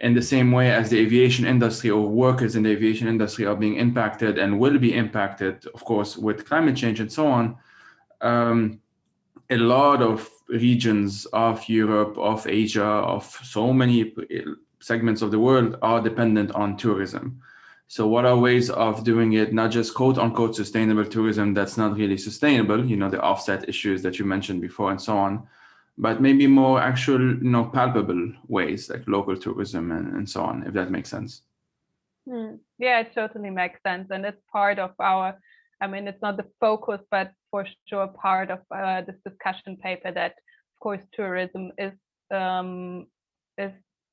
[0.00, 3.56] in the same way as the aviation industry or workers in the aviation industry are
[3.56, 7.56] being impacted and will be impacted, of course, with climate change and so on,
[8.20, 8.80] um,
[9.50, 14.14] a lot of regions of Europe, of Asia, of so many
[14.80, 17.40] segments of the world are dependent on tourism.
[17.88, 21.96] So, what are ways of doing it, not just quote unquote sustainable tourism that's not
[21.96, 25.46] really sustainable, you know, the offset issues that you mentioned before and so on,
[25.96, 30.64] but maybe more actual, you know, palpable ways like local tourism and, and so on,
[30.66, 31.42] if that makes sense.
[32.28, 32.56] Hmm.
[32.78, 34.08] Yeah, it totally makes sense.
[34.10, 35.38] And it's part of our,
[35.80, 40.10] I mean, it's not the focus, but for sure part of uh, this discussion paper
[40.10, 41.92] that, of course, tourism is
[42.30, 43.06] um,
[43.58, 43.72] is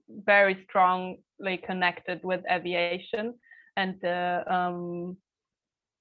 [0.10, 3.34] very strongly connected with aviation.
[3.78, 5.18] And uh, um,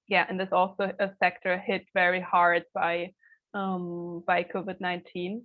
[0.08, 3.12] yeah, and there's also a sector hit very hard by
[3.54, 5.42] um, by COVID-19.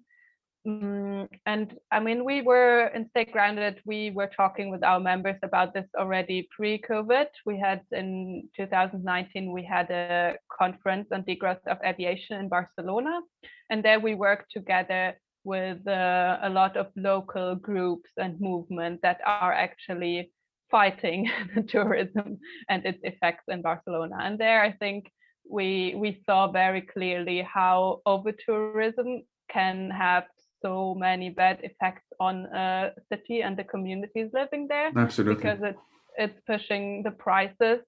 [0.67, 5.37] Mm, and I mean, we were in Stay Grounded, we were talking with our members
[5.41, 7.27] about this already pre COVID.
[7.45, 13.21] We had in 2019, we had a conference on degrowth of aviation in Barcelona.
[13.69, 19.21] And there we worked together with uh, a lot of local groups and movements that
[19.25, 20.33] are actually
[20.69, 21.31] fighting
[21.69, 24.17] tourism and its effects in Barcelona.
[24.19, 25.09] And there, I think
[25.49, 30.25] we we saw very clearly how over tourism can have
[30.61, 34.91] so many bad effects on a city and the communities living there.
[34.95, 35.43] Absolutely.
[35.43, 35.79] Because it's
[36.17, 37.79] it's pushing the prices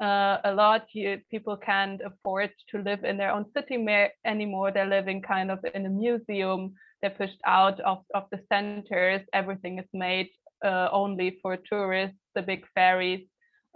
[0.00, 0.86] uh, a lot.
[0.92, 3.82] You, people can't afford to live in their own city
[4.24, 4.70] anymore.
[4.70, 6.74] They're living kind of in a museum.
[7.00, 9.22] They're pushed out of, of the centers.
[9.32, 10.28] Everything is made
[10.64, 12.18] uh, only for tourists.
[12.34, 13.26] The big ferries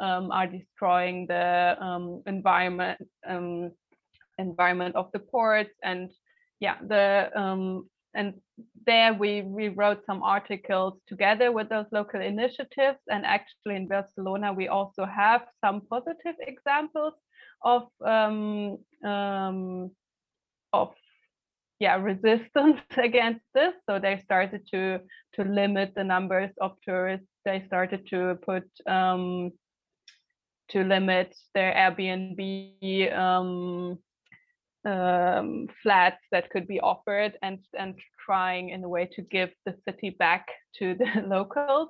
[0.00, 3.72] um, are destroying the um, environment um,
[4.38, 6.11] environment of the ports and
[6.61, 8.34] yeah the um, and
[8.86, 12.98] there we, we wrote some articles together with those local initiatives.
[13.08, 17.14] And actually in barcelona we also have some positive examples
[17.62, 19.90] of um, um,
[20.72, 20.94] of
[21.78, 23.74] yeah resistance against this.
[23.88, 25.00] So they started to
[25.34, 27.28] to limit the numbers of tourists.
[27.44, 29.52] They started to put um,
[30.70, 33.12] to limit their airbnb
[34.85, 39.74] um, flats that could be offered and and trying in a way to give the
[39.87, 40.47] city back
[40.78, 41.89] to the locals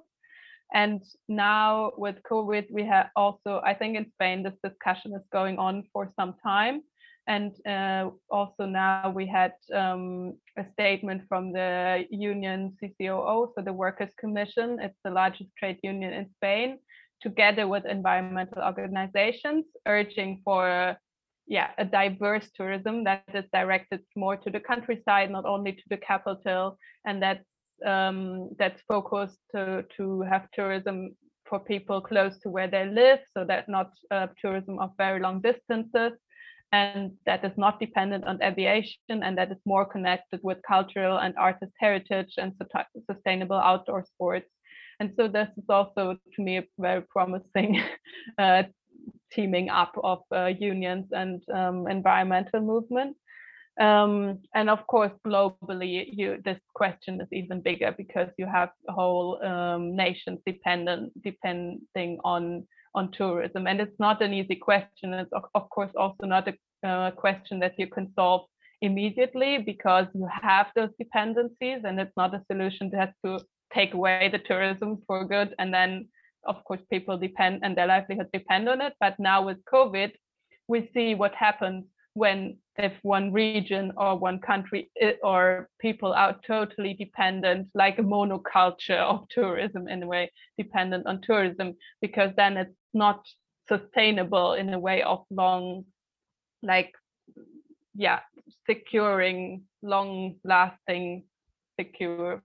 [0.72, 5.58] and now with covid we have also i think in spain this discussion is going
[5.58, 6.82] on for some time
[7.26, 13.72] and uh, also now we had um, a statement from the union CCOO, so the
[13.72, 14.78] Workers' Commission.
[14.80, 16.78] It's the largest trade union in Spain,
[17.22, 20.96] together with environmental organizations, urging for
[21.50, 25.98] yeah a diverse tourism that is directed more to the countryside not only to the
[25.98, 27.44] capital and that's
[27.84, 31.14] um, that's focused to to have tourism
[31.50, 35.42] for people close to where they live so that not uh, tourism of very long
[35.42, 36.12] distances.
[36.72, 41.34] And that is not dependent on aviation and that is more connected with cultural and
[41.36, 42.52] artist heritage and
[43.10, 44.48] sustainable outdoor sports.
[45.00, 47.82] And so this is also to me a very promising
[48.38, 48.62] uh,
[49.32, 53.16] teaming up of uh, unions and um, environmental movement.
[53.80, 59.42] Um, and of course, globally, you, this question is even bigger because you have whole
[59.42, 65.14] um, nations dependent depending on on tourism, and it's not an easy question.
[65.14, 68.46] It's of, course also not a uh, question that you can solve
[68.82, 73.38] immediately because you have those dependencies, and it's not a solution that to
[73.72, 76.08] take away the tourism for good and then
[76.44, 78.94] of course people depend and their livelihood depend on it.
[79.00, 80.12] But now with covid
[80.68, 81.84] we see what happens
[82.14, 84.90] when if one region or one country
[85.22, 91.20] or people are totally dependent like a monoculture of tourism in a way dependent on
[91.22, 93.20] tourism because then it's not
[93.68, 95.84] sustainable in a way of long
[96.62, 96.92] like
[97.94, 98.20] yeah
[98.66, 101.24] securing long lasting
[101.78, 102.42] secure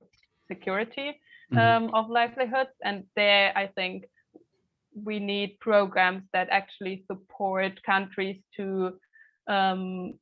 [0.47, 1.19] security
[1.53, 1.85] mm-hmm.
[1.85, 2.75] um, of livelihoods.
[2.83, 4.05] And there, I think
[4.93, 8.93] we need programs that actually support countries to
[9.47, 10.13] um,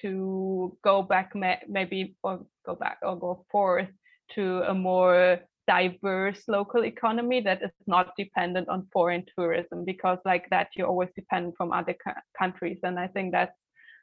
[0.00, 1.32] to go back,
[1.68, 3.88] maybe or go back or go forth
[4.34, 10.48] to a more diverse local economy that is not dependent on foreign tourism because like
[10.50, 13.56] that you always depend from other ca- countries and i think that's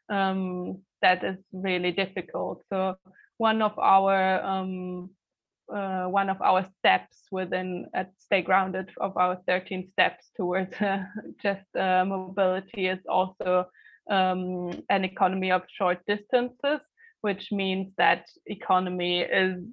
[0.10, 2.96] um, that is really difficult so
[3.38, 5.10] one of our um,
[5.74, 11.04] uh, one of our steps within at Stay Grounded of our 13 steps towards uh,
[11.42, 13.66] just uh, mobility is also
[14.10, 16.82] um, an economy of short distances,
[17.22, 19.64] which means that economy is,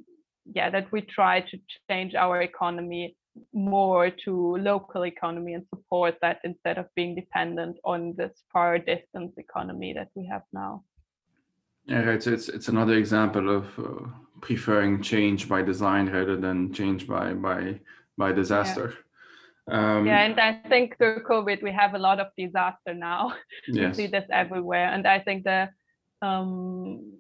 [0.55, 1.59] yeah, that we try to
[1.91, 3.17] change our economy
[3.53, 9.33] more to local economy and support that instead of being dependent on this far distance
[9.39, 10.83] economy that we have now.
[11.87, 12.23] Yeah, right.
[12.23, 14.07] So it's it's another example of uh,
[14.41, 17.81] preferring change by design rather than change by by
[18.17, 18.95] by disaster.
[18.95, 19.05] Yeah.
[19.69, 23.35] Um, yeah, and I think through COVID we have a lot of disaster now.
[23.69, 23.97] Yes.
[23.97, 25.69] we see this everywhere, and I think the
[26.23, 27.13] um,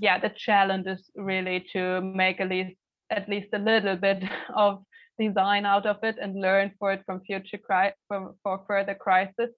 [0.00, 2.76] yeah the challenge is really to make at least
[3.10, 4.22] at least a little bit
[4.56, 4.82] of
[5.18, 9.54] design out of it and learn for it from future cri- for, for further crises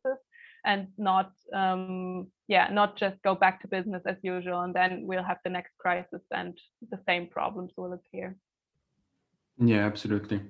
[0.65, 5.23] and not um, yeah not just go back to business as usual and then we'll
[5.23, 6.59] have the next crisis and
[6.91, 8.37] the same problems will appear.
[9.59, 10.41] Yeah absolutely.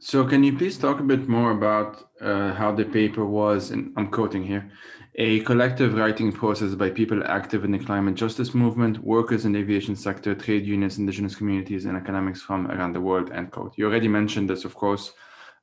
[0.00, 3.92] So can you please talk a bit more about uh, how the paper was and
[3.96, 4.70] i'm quoting here
[5.16, 9.58] a collective writing process by people active in the climate justice movement workers in the
[9.58, 13.72] aviation sector trade unions indigenous communities and academics from around the world end quote.
[13.76, 15.12] You already mentioned this of course.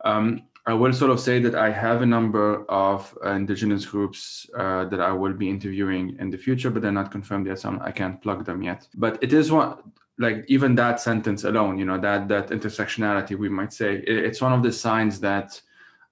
[0.03, 4.49] Um, I will sort of say that I have a number of uh, indigenous groups
[4.57, 7.77] uh, that I will be interviewing in the future, but they're not confirmed yet, so
[7.81, 8.87] I can't plug them yet.
[8.95, 9.77] But it is one
[10.17, 14.53] like even that sentence alone, you know, that that intersectionality, we might say, it's one
[14.53, 15.61] of the signs that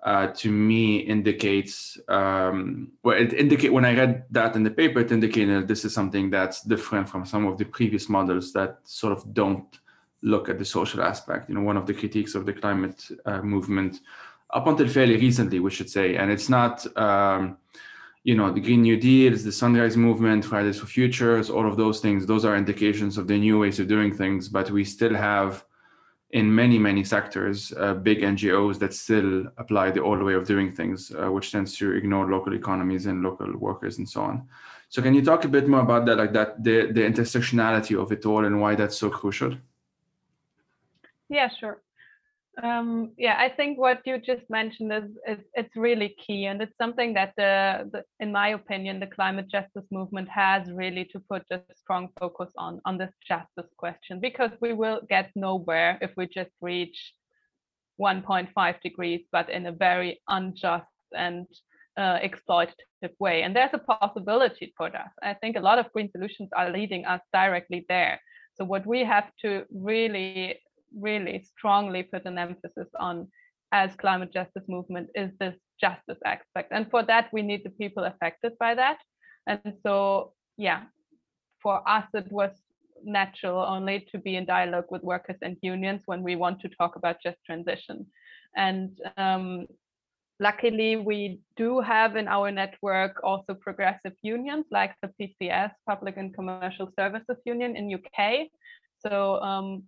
[0.03, 4.99] uh, to me indicates um, well it indicate when i read that in the paper
[4.99, 9.13] it indicated this is something that's different from some of the previous models that sort
[9.13, 9.79] of don't
[10.21, 13.41] look at the social aspect you know one of the critiques of the climate uh,
[13.41, 14.01] movement
[14.53, 16.15] up until fairly recently, we should say.
[16.15, 17.57] And it's not, um,
[18.23, 21.99] you know, the Green New Deal, the Sunrise Movement, Fridays for Futures, all of those
[21.99, 22.25] things.
[22.25, 24.47] Those are indications of the new ways of doing things.
[24.47, 25.65] But we still have,
[26.29, 30.71] in many, many sectors, uh, big NGOs that still apply the old way of doing
[30.71, 34.47] things, uh, which tends to ignore local economies and local workers and so on.
[34.89, 38.11] So can you talk a bit more about that, like that, the, the intersectionality of
[38.11, 39.55] it all and why that's so crucial?
[41.29, 41.82] Yeah, sure.
[42.61, 46.77] Um, yeah, I think what you just mentioned is, is, it's really key, and it's
[46.79, 51.43] something that the, the, in my opinion, the climate justice movement has really to put
[51.49, 56.27] a strong focus on on this justice question because we will get nowhere if we
[56.27, 57.13] just reach
[57.99, 60.85] 1.5 degrees, but in a very unjust
[61.17, 61.47] and
[61.97, 63.41] uh, exploitative way.
[63.41, 65.09] And there's a possibility for that.
[65.23, 68.19] I think a lot of green solutions are leading us directly there.
[68.55, 70.59] So what we have to really
[70.97, 73.27] really strongly put an emphasis on
[73.71, 76.71] as climate justice movement is this justice aspect.
[76.71, 78.97] And for that we need the people affected by that.
[79.47, 80.83] And so yeah
[81.61, 82.51] for us it was
[83.05, 86.95] natural only to be in dialogue with workers and unions when we want to talk
[86.95, 88.05] about just transition.
[88.55, 89.67] And um,
[90.39, 96.33] luckily, we do have in our network also progressive unions like the PCS, Public and
[96.33, 98.47] Commercial Services Union in UK.
[99.05, 99.83] So um,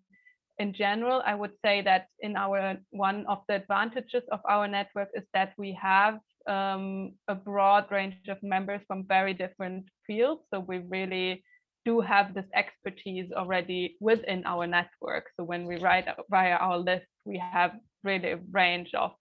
[0.57, 5.09] in general, I would say that in our one of the advantages of our network
[5.13, 10.41] is that we have um, a broad range of members from very different fields.
[10.53, 11.43] So we really
[11.83, 15.25] do have this expertise already within our network.
[15.37, 17.71] So when we write via our list, we have
[18.03, 19.11] really a range of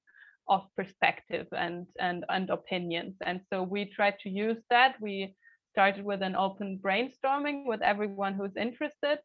[0.48, 3.16] of perspective and and and opinions.
[3.26, 4.94] And so we try to use that.
[5.00, 5.34] We
[5.72, 9.18] started with an open brainstorming with everyone who's interested.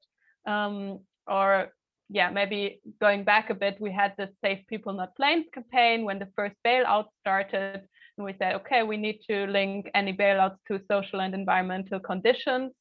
[0.48, 1.70] Um, or
[2.10, 6.18] yeah, maybe going back a bit, we had the Save People Not Planes campaign when
[6.18, 7.82] the first bailout started.
[8.18, 12.72] And we said, okay, we need to link any bailouts to social and environmental conditions.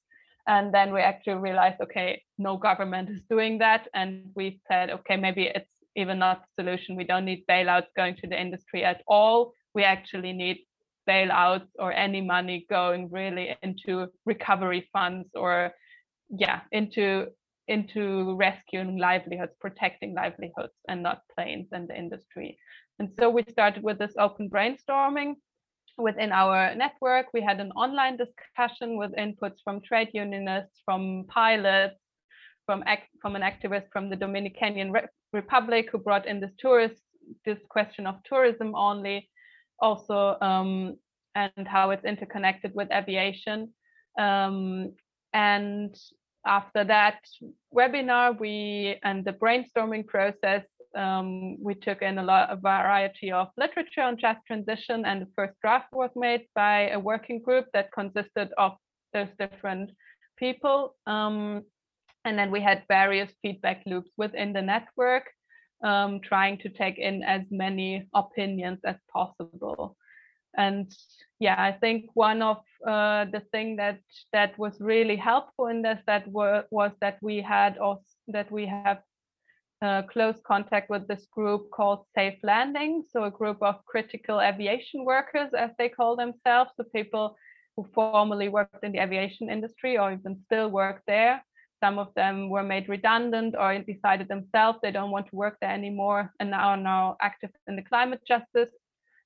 [0.46, 3.86] And then we actually realized, okay, no government is doing that.
[3.92, 6.96] And we said, okay, maybe it's even not the solution.
[6.96, 9.52] We don't need bailouts going to the industry at all.
[9.74, 10.60] We actually need
[11.06, 15.72] bailouts or any money going really into recovery funds or
[16.30, 17.28] yeah, into
[17.68, 22.58] into rescuing livelihoods, protecting livelihoods, and not planes and the industry.
[22.98, 25.34] And so we started with this open brainstorming
[25.96, 27.26] within our network.
[27.32, 32.00] We had an online discussion with inputs from trade unionists, from pilots,
[32.66, 32.84] from
[33.20, 35.02] from an activist from the Dominican Re
[35.32, 37.02] Republic who brought in this tourist
[37.44, 39.28] this question of tourism only,
[39.80, 40.96] also um,
[41.34, 43.72] and how it's interconnected with aviation.
[44.18, 44.94] Um,
[45.34, 45.94] and
[46.46, 47.20] after that
[47.74, 50.64] webinar, we and the brainstorming process,
[50.96, 55.28] um, we took in a lot a variety of literature on just transition, and the
[55.36, 58.72] first draft was made by a working group that consisted of
[59.12, 59.90] those different
[60.36, 60.94] people.
[61.06, 61.62] Um,
[62.24, 65.24] and then we had various feedback loops within the network,
[65.82, 69.96] um, trying to take in as many opinions as possible
[70.56, 70.92] and
[71.38, 74.00] yeah i think one of uh, the thing that
[74.32, 78.66] that was really helpful in this that were, was that we had also that we
[78.66, 78.98] have
[79.80, 85.04] uh, close contact with this group called safe landing so a group of critical aviation
[85.04, 87.36] workers as they call themselves the people
[87.78, 91.40] who formerly worked in the aviation industry or even still work there.
[91.78, 95.70] Some of them were made redundant or decided themselves they don't want to work there
[95.70, 98.72] anymore and now are now active in the climate justice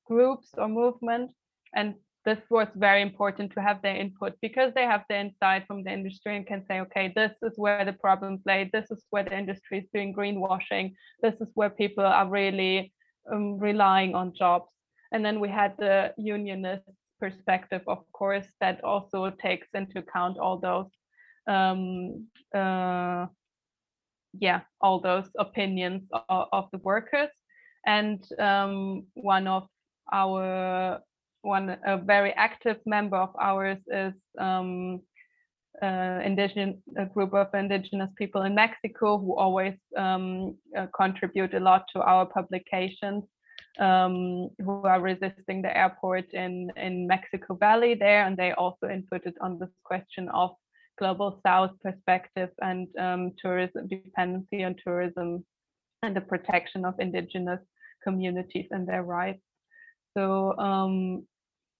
[0.07, 1.33] groups or movement.
[1.75, 1.95] And
[2.25, 5.93] this was very important to have their input because they have the insight from the
[5.93, 8.71] industry and can say, okay, this is where the problems lay.
[8.73, 10.95] This is where the industry is doing greenwashing.
[11.21, 12.93] This is where people are really
[13.33, 14.71] um, relying on jobs.
[15.13, 16.89] And then we had the unionist
[17.21, 20.91] perspective, of course, that also takes into account all those,
[21.49, 23.27] um, uh,
[24.33, 27.31] yeah, all those opinions of, of the workers.
[27.85, 29.67] And um, one of
[30.13, 31.01] our
[31.43, 35.01] one a very active member of ours is um,
[35.83, 41.61] uh, indigenous a group of indigenous people in Mexico who always um, uh, contribute a
[41.61, 43.25] lot to our publications
[43.81, 49.35] um, who are resisting the airport in in Mexico Valley there and they also inputted
[49.41, 50.51] on this question of
[50.99, 55.45] global south perspective and um, tourism dependency on tourism
[56.03, 57.61] and the protection of indigenous
[58.05, 59.43] communities and their rights
[60.17, 61.27] so um,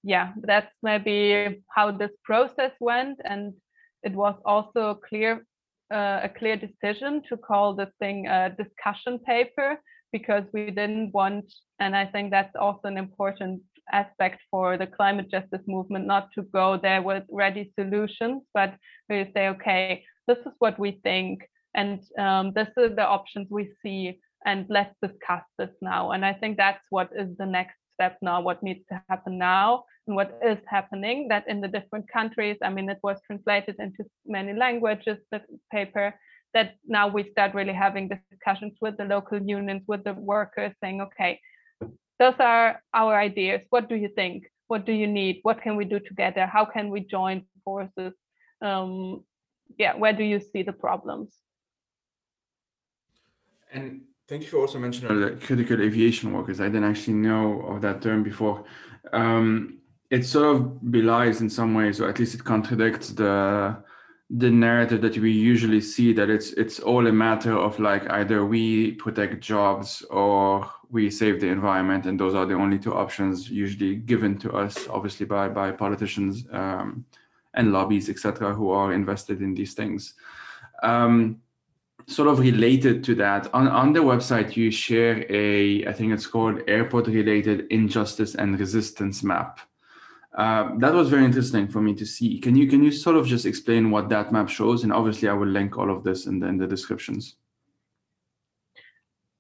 [0.03, 3.55] yeah, that's maybe how this process went, and
[4.03, 5.45] it was also clear
[5.93, 9.79] uh, a clear decision to call the thing a discussion paper
[10.13, 15.31] because we didn't want, and I think that's also an important aspect for the climate
[15.31, 18.75] justice movement, not to go there with ready solutions, but
[19.09, 21.43] we say, okay, this is what we think,
[21.75, 26.13] and um, this is the options we see, and let's discuss this now.
[26.13, 29.85] And I think that's what is the next step now, what needs to happen now,
[30.07, 31.29] and what is happening.
[31.29, 36.15] That in the different countries, I mean, it was translated into many languages, the paper,
[36.55, 41.01] that now we start really having discussions with the local unions, with the workers, saying,
[41.01, 41.41] okay,
[42.19, 43.63] those are our ideas.
[43.71, 44.45] What do you think?
[44.69, 45.41] What do you need?
[45.43, 46.47] What can we do together?
[46.47, 48.13] How can we join forces?
[48.61, 49.25] Um,
[49.79, 51.35] yeah, where do you see the problems?
[53.73, 56.61] And Thank you for also mentioning the critical aviation workers.
[56.61, 58.65] I didn't actually know of that term before.
[59.13, 59.79] Um,
[60.11, 63.83] it sort of belies in some ways, or at least it contradicts the
[64.35, 68.47] the narrative that we usually see that it's it's all a matter of like either
[68.47, 73.51] we protect jobs or we save the environment, and those are the only two options
[73.51, 77.05] usually given to us, obviously by by politicians um,
[77.55, 80.15] and lobbies, etc., who are invested in these things.
[80.83, 81.41] Um,
[82.07, 86.27] sort of related to that, on, on the website, you share a, I think it's
[86.27, 89.61] called airport related injustice and resistance map.
[90.37, 92.39] Uh, that was very interesting for me to see.
[92.39, 94.83] Can you can you sort of just explain what that map shows?
[94.83, 97.37] And obviously, I will link all of this in the in the descriptions.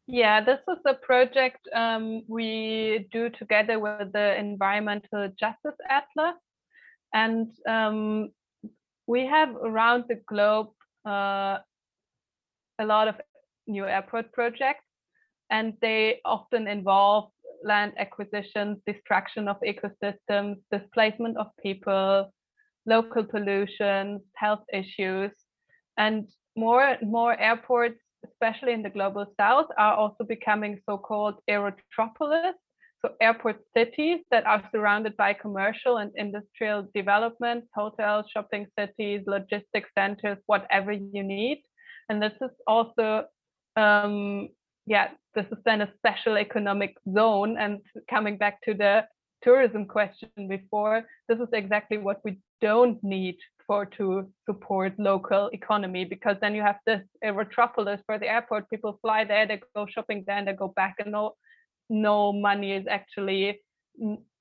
[0.07, 6.37] Yeah, this is a project um, we do together with the Environmental Justice Atlas,
[7.15, 8.31] and um,
[9.07, 10.73] we have around the globe
[11.07, 11.59] uh,
[12.83, 13.17] a lot of
[13.67, 14.85] new airport projects,
[15.51, 17.31] and they often involve
[17.65, 22.33] land acquisitions, destruction of ecosystems, displacement of people,
[22.87, 25.31] local pollution, health issues,
[25.97, 32.55] and more and more airports, especially in the global south, are also becoming so-called aerotropolis,
[33.01, 39.91] so airport cities that are surrounded by commercial and industrial developments, hotels, shopping cities, logistics
[39.97, 41.63] centers, whatever you need.
[42.09, 43.25] And this is also,
[43.77, 44.49] um,
[44.87, 47.57] yeah, this is then a special economic zone.
[47.59, 47.81] And
[48.11, 49.05] coming back to the
[49.43, 53.37] tourism question before, this is exactly what we don't need
[53.67, 58.69] for to support local economy because then you have this metropolis for the airport.
[58.71, 61.33] People fly there, they go shopping there, and they go back, and no,
[61.89, 63.61] no money is actually,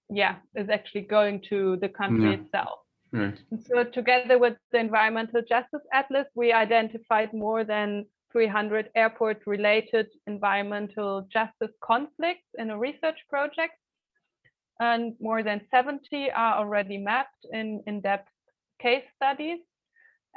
[0.09, 2.37] yeah, is actually going to the country yeah.
[2.37, 2.79] itself.
[3.13, 3.37] Right.
[3.67, 11.75] So together with the Environmental Justice Atlas, we identified more than 300 airport-related environmental justice
[11.83, 13.73] conflicts in a research project.
[14.79, 18.29] And more than 70 are already mapped in in-depth
[18.81, 19.59] case studies.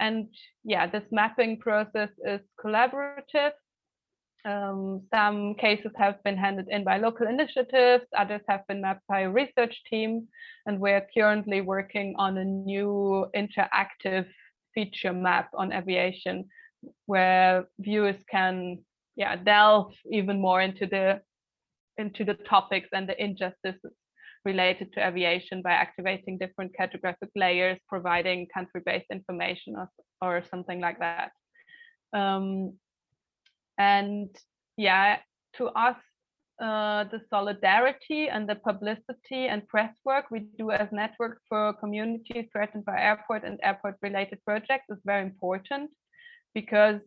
[0.01, 0.29] And
[0.65, 3.53] yeah, this mapping process is collaborative.
[4.45, 9.21] Um, some cases have been handed in by local initiatives, others have been mapped by
[9.21, 10.29] a research team,
[10.67, 14.27] and we're currently working on a new interactive
[14.75, 16.45] feature map on aviation
[17.07, 18.79] where viewers can
[19.17, 21.21] yeah delve even more into the
[21.97, 23.93] into the topics and the injustices
[24.45, 29.89] related to aviation by activating different cartographic layers, providing country-based information or,
[30.21, 31.31] or something like that.
[32.13, 32.75] Um,
[33.79, 34.29] and
[34.77, 35.19] yeah,
[35.57, 35.97] to us,
[36.61, 42.47] uh, the solidarity and the publicity and press work we do as network for communities
[42.53, 45.91] threatened by airport and airport related projects is very important
[46.55, 47.01] because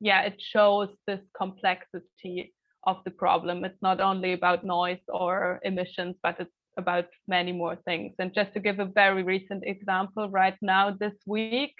[0.00, 2.52] yeah it shows this complexity
[2.84, 3.64] of the problem.
[3.64, 8.14] It's not only about noise or emissions but it's about many more things.
[8.18, 11.76] And just to give a very recent example right now this week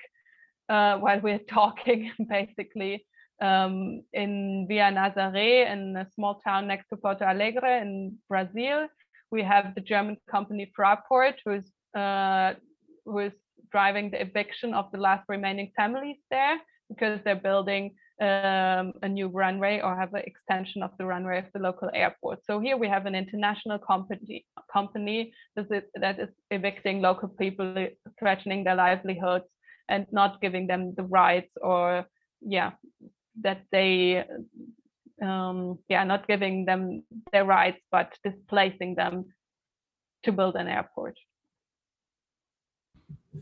[0.68, 3.04] uh, while we're talking basically
[3.40, 8.86] um, in Vila Nazaré in a small town next to Porto Alegre in Brazil
[9.30, 12.54] we have the German company Fraport who's uh,
[13.04, 13.32] who is
[13.72, 19.28] driving the eviction of the last remaining families there because they're building um, a new
[19.28, 22.40] runway or have an extension of the runway of the local airport.
[22.44, 27.86] So here we have an international company company that is evicting local people,
[28.18, 29.46] threatening their livelihoods,
[29.88, 32.04] and not giving them the rights or
[32.42, 32.70] yeah
[33.42, 34.24] that they
[35.22, 39.26] um, yeah not giving them their rights but displacing them
[40.22, 41.16] to build an airport.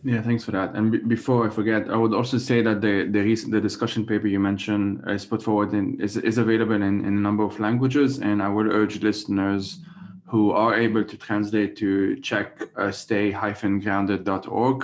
[0.05, 0.75] Yeah, thanks for that.
[0.75, 4.27] And before I forget, I would also say that the the recent the discussion paper
[4.27, 8.19] you mentioned is put forward in is is available in, in a number of languages,
[8.19, 9.81] and I would urge listeners
[10.27, 14.79] who are able to translate to check uh, stay-grounded.org.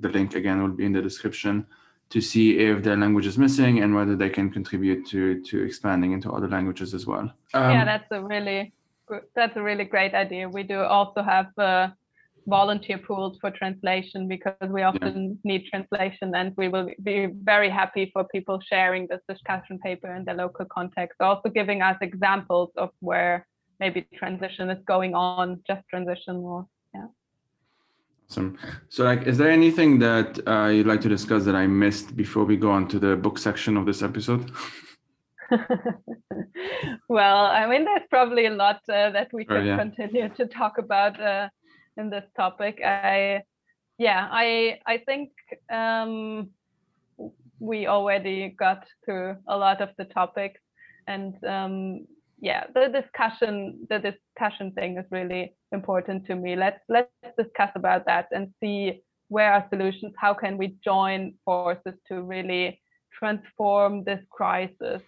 [0.00, 1.66] The link again will be in the description
[2.10, 6.12] to see if their language is missing and whether they can contribute to to expanding
[6.12, 7.32] into other languages as well.
[7.54, 8.72] Um, yeah, that's a really
[9.34, 10.48] that's a really great idea.
[10.48, 11.46] We do also have.
[11.58, 11.88] Uh,
[12.46, 15.50] volunteer pools for translation because we often yeah.
[15.52, 20.24] need translation and we will be very happy for people sharing this discussion paper in
[20.24, 23.46] their local context also giving us examples of where
[23.80, 26.66] maybe transition is going on just transition or
[28.34, 28.58] awesome
[28.88, 32.44] so like is there anything that uh, you'd like to discuss that i missed before
[32.44, 34.50] we go on to the book section of this episode
[37.08, 39.76] well i mean there's probably a lot uh, that we can yeah.
[39.76, 41.48] continue to talk about uh,
[41.96, 42.80] in this topic.
[42.84, 43.42] I,
[43.98, 45.30] yeah, I I think
[45.72, 46.50] um,
[47.58, 50.60] we already got through a lot of the topics,
[51.06, 52.06] and um,
[52.44, 56.56] yeah, the discussion the discussion thing is really important to me.
[56.56, 60.12] Let's let's discuss about that and see where are solutions.
[60.18, 62.82] How can we join forces to really
[63.18, 65.00] transform this crisis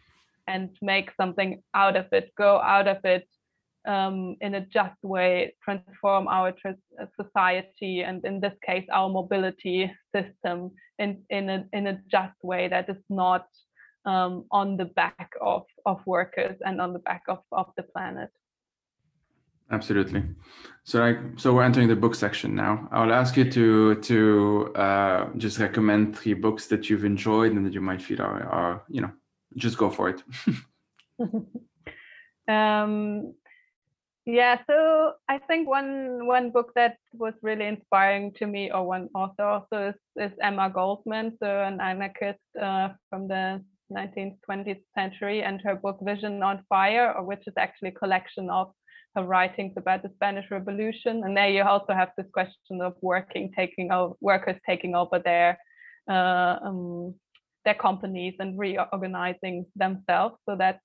[0.47, 3.29] and make something out of it, go out of it
[3.87, 9.93] um, in a just way transform our uh, society and in this case our mobility
[10.15, 13.47] system in in a in a just way that is not
[14.07, 18.31] um, on the back of, of workers and on the back of, of the planet.
[19.71, 20.23] Absolutely.
[20.85, 22.89] So like so we're entering the book section now.
[22.93, 27.73] I'll ask you to to uh, just recommend three books that you've enjoyed and that
[27.73, 29.11] you might feel are, are you know
[29.57, 30.23] just go for it.
[32.49, 33.35] um,
[34.25, 39.09] yeah, so I think one one book that was really inspiring to me, or one
[39.15, 45.43] author also is, is Emma Goldman, so an anarchist uh, from the 19th, 20th century,
[45.43, 48.73] and her book Vision on Fire, which is actually a collection of
[49.15, 51.23] her writings about the Spanish Revolution.
[51.25, 55.59] And there you also have this question of working, taking over, workers taking over their
[56.09, 57.15] uh, um,
[57.65, 60.37] their companies and reorganizing themselves.
[60.49, 60.83] So that's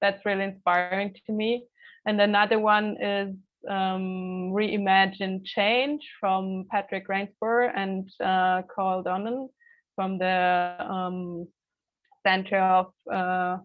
[0.00, 1.64] that's really inspiring to me.
[2.06, 3.34] And another one is
[3.68, 9.48] um, Reimagine Change from Patrick Reinsborough and uh, Carl Donnan
[9.94, 11.46] from the um,
[12.26, 13.58] Center of uh,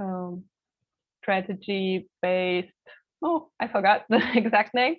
[0.00, 0.44] um,
[1.22, 2.68] strategy based
[3.22, 4.96] oh i forgot the exact name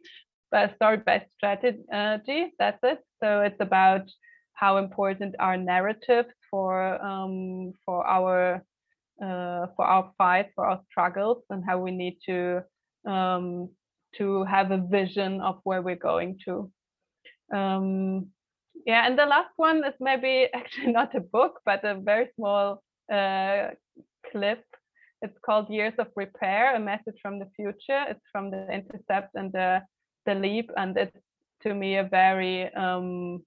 [0.51, 2.99] but story based strategy that's it.
[3.21, 4.09] So it's about
[4.53, 8.63] how important are narratives for um, for our
[9.21, 12.61] uh, for our fight for our struggles and how we need to
[13.07, 13.69] um,
[14.17, 16.71] to have a vision of where we're going to.
[17.55, 18.27] Um,
[18.85, 22.81] yeah and the last one is maybe actually not a book but a very small
[23.11, 23.69] uh,
[24.31, 24.63] clip
[25.21, 28.05] it's called Years of Repair, a message from the future.
[28.09, 29.81] It's from the Intercept and the,
[30.25, 31.17] the Leap, and it's
[31.63, 33.43] to me a very um,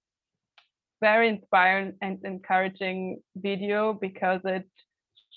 [1.00, 4.68] very inspiring and encouraging video because it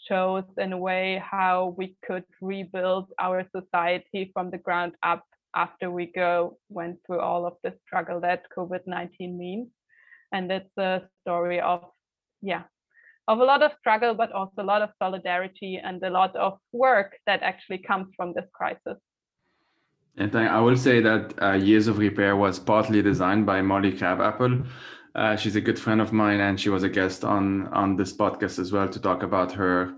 [0.07, 5.23] shows in a way how we could rebuild our society from the ground up
[5.55, 9.69] after we go went through all of the struggle that COVID-19 means.
[10.31, 11.83] And it's a story of
[12.41, 12.63] yeah,
[13.27, 16.59] of a lot of struggle, but also a lot of solidarity and a lot of
[16.71, 18.97] work that actually comes from this crisis.
[20.17, 24.63] And I will say that uh, Years of Repair was partly designed by Molly Crabapple.
[25.13, 28.13] Uh, she's a good friend of mine, and she was a guest on on this
[28.13, 29.95] podcast as well to talk about her.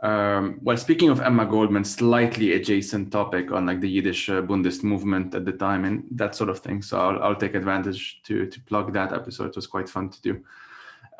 [0.00, 4.82] Um, well, speaking of Emma Goldman, slightly adjacent topic on like the Yiddish uh, Bundist
[4.82, 6.82] movement at the time and that sort of thing.
[6.82, 9.48] So I'll, I'll take advantage to to plug that episode.
[9.48, 10.44] It was quite fun to do.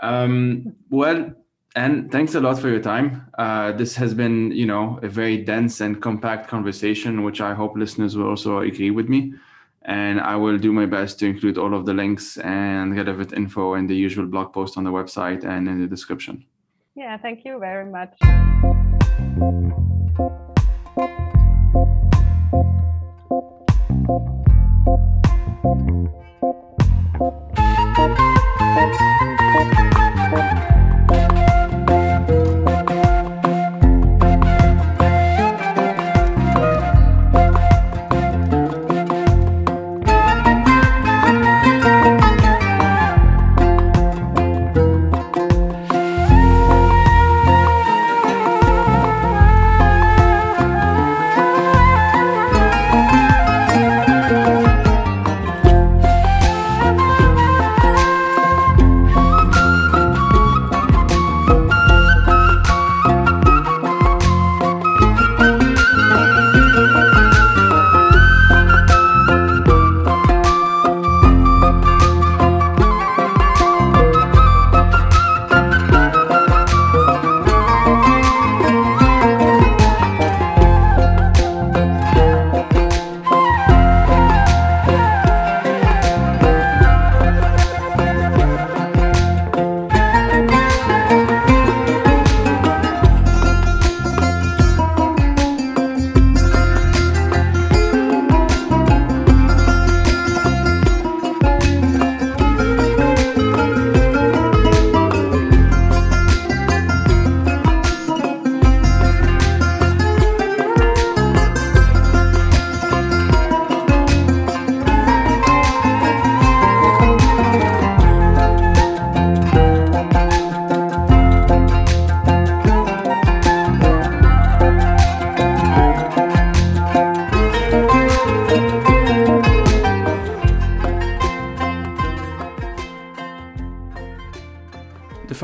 [0.00, 1.32] Um, well,
[1.74, 3.26] and thanks a lot for your time.
[3.38, 7.76] Uh, this has been, you know, a very dense and compact conversation, which I hope
[7.76, 9.34] listeners will also agree with me.
[9.82, 13.74] And I will do my best to include all of the links and relevant info
[13.74, 16.44] in the usual blog post on the website and in the description.
[16.96, 18.08] Yeah, thank you very much.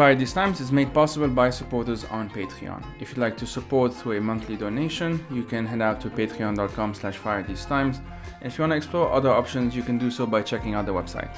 [0.02, 2.84] Fire These Times is made possible by supporters on Patreon.
[2.98, 6.94] If you'd like to support through a monthly donation, you can head out to patreon.com
[6.94, 8.00] slash fire times.
[8.40, 10.86] And if you want to explore other options, you can do so by checking out
[10.86, 11.30] the website.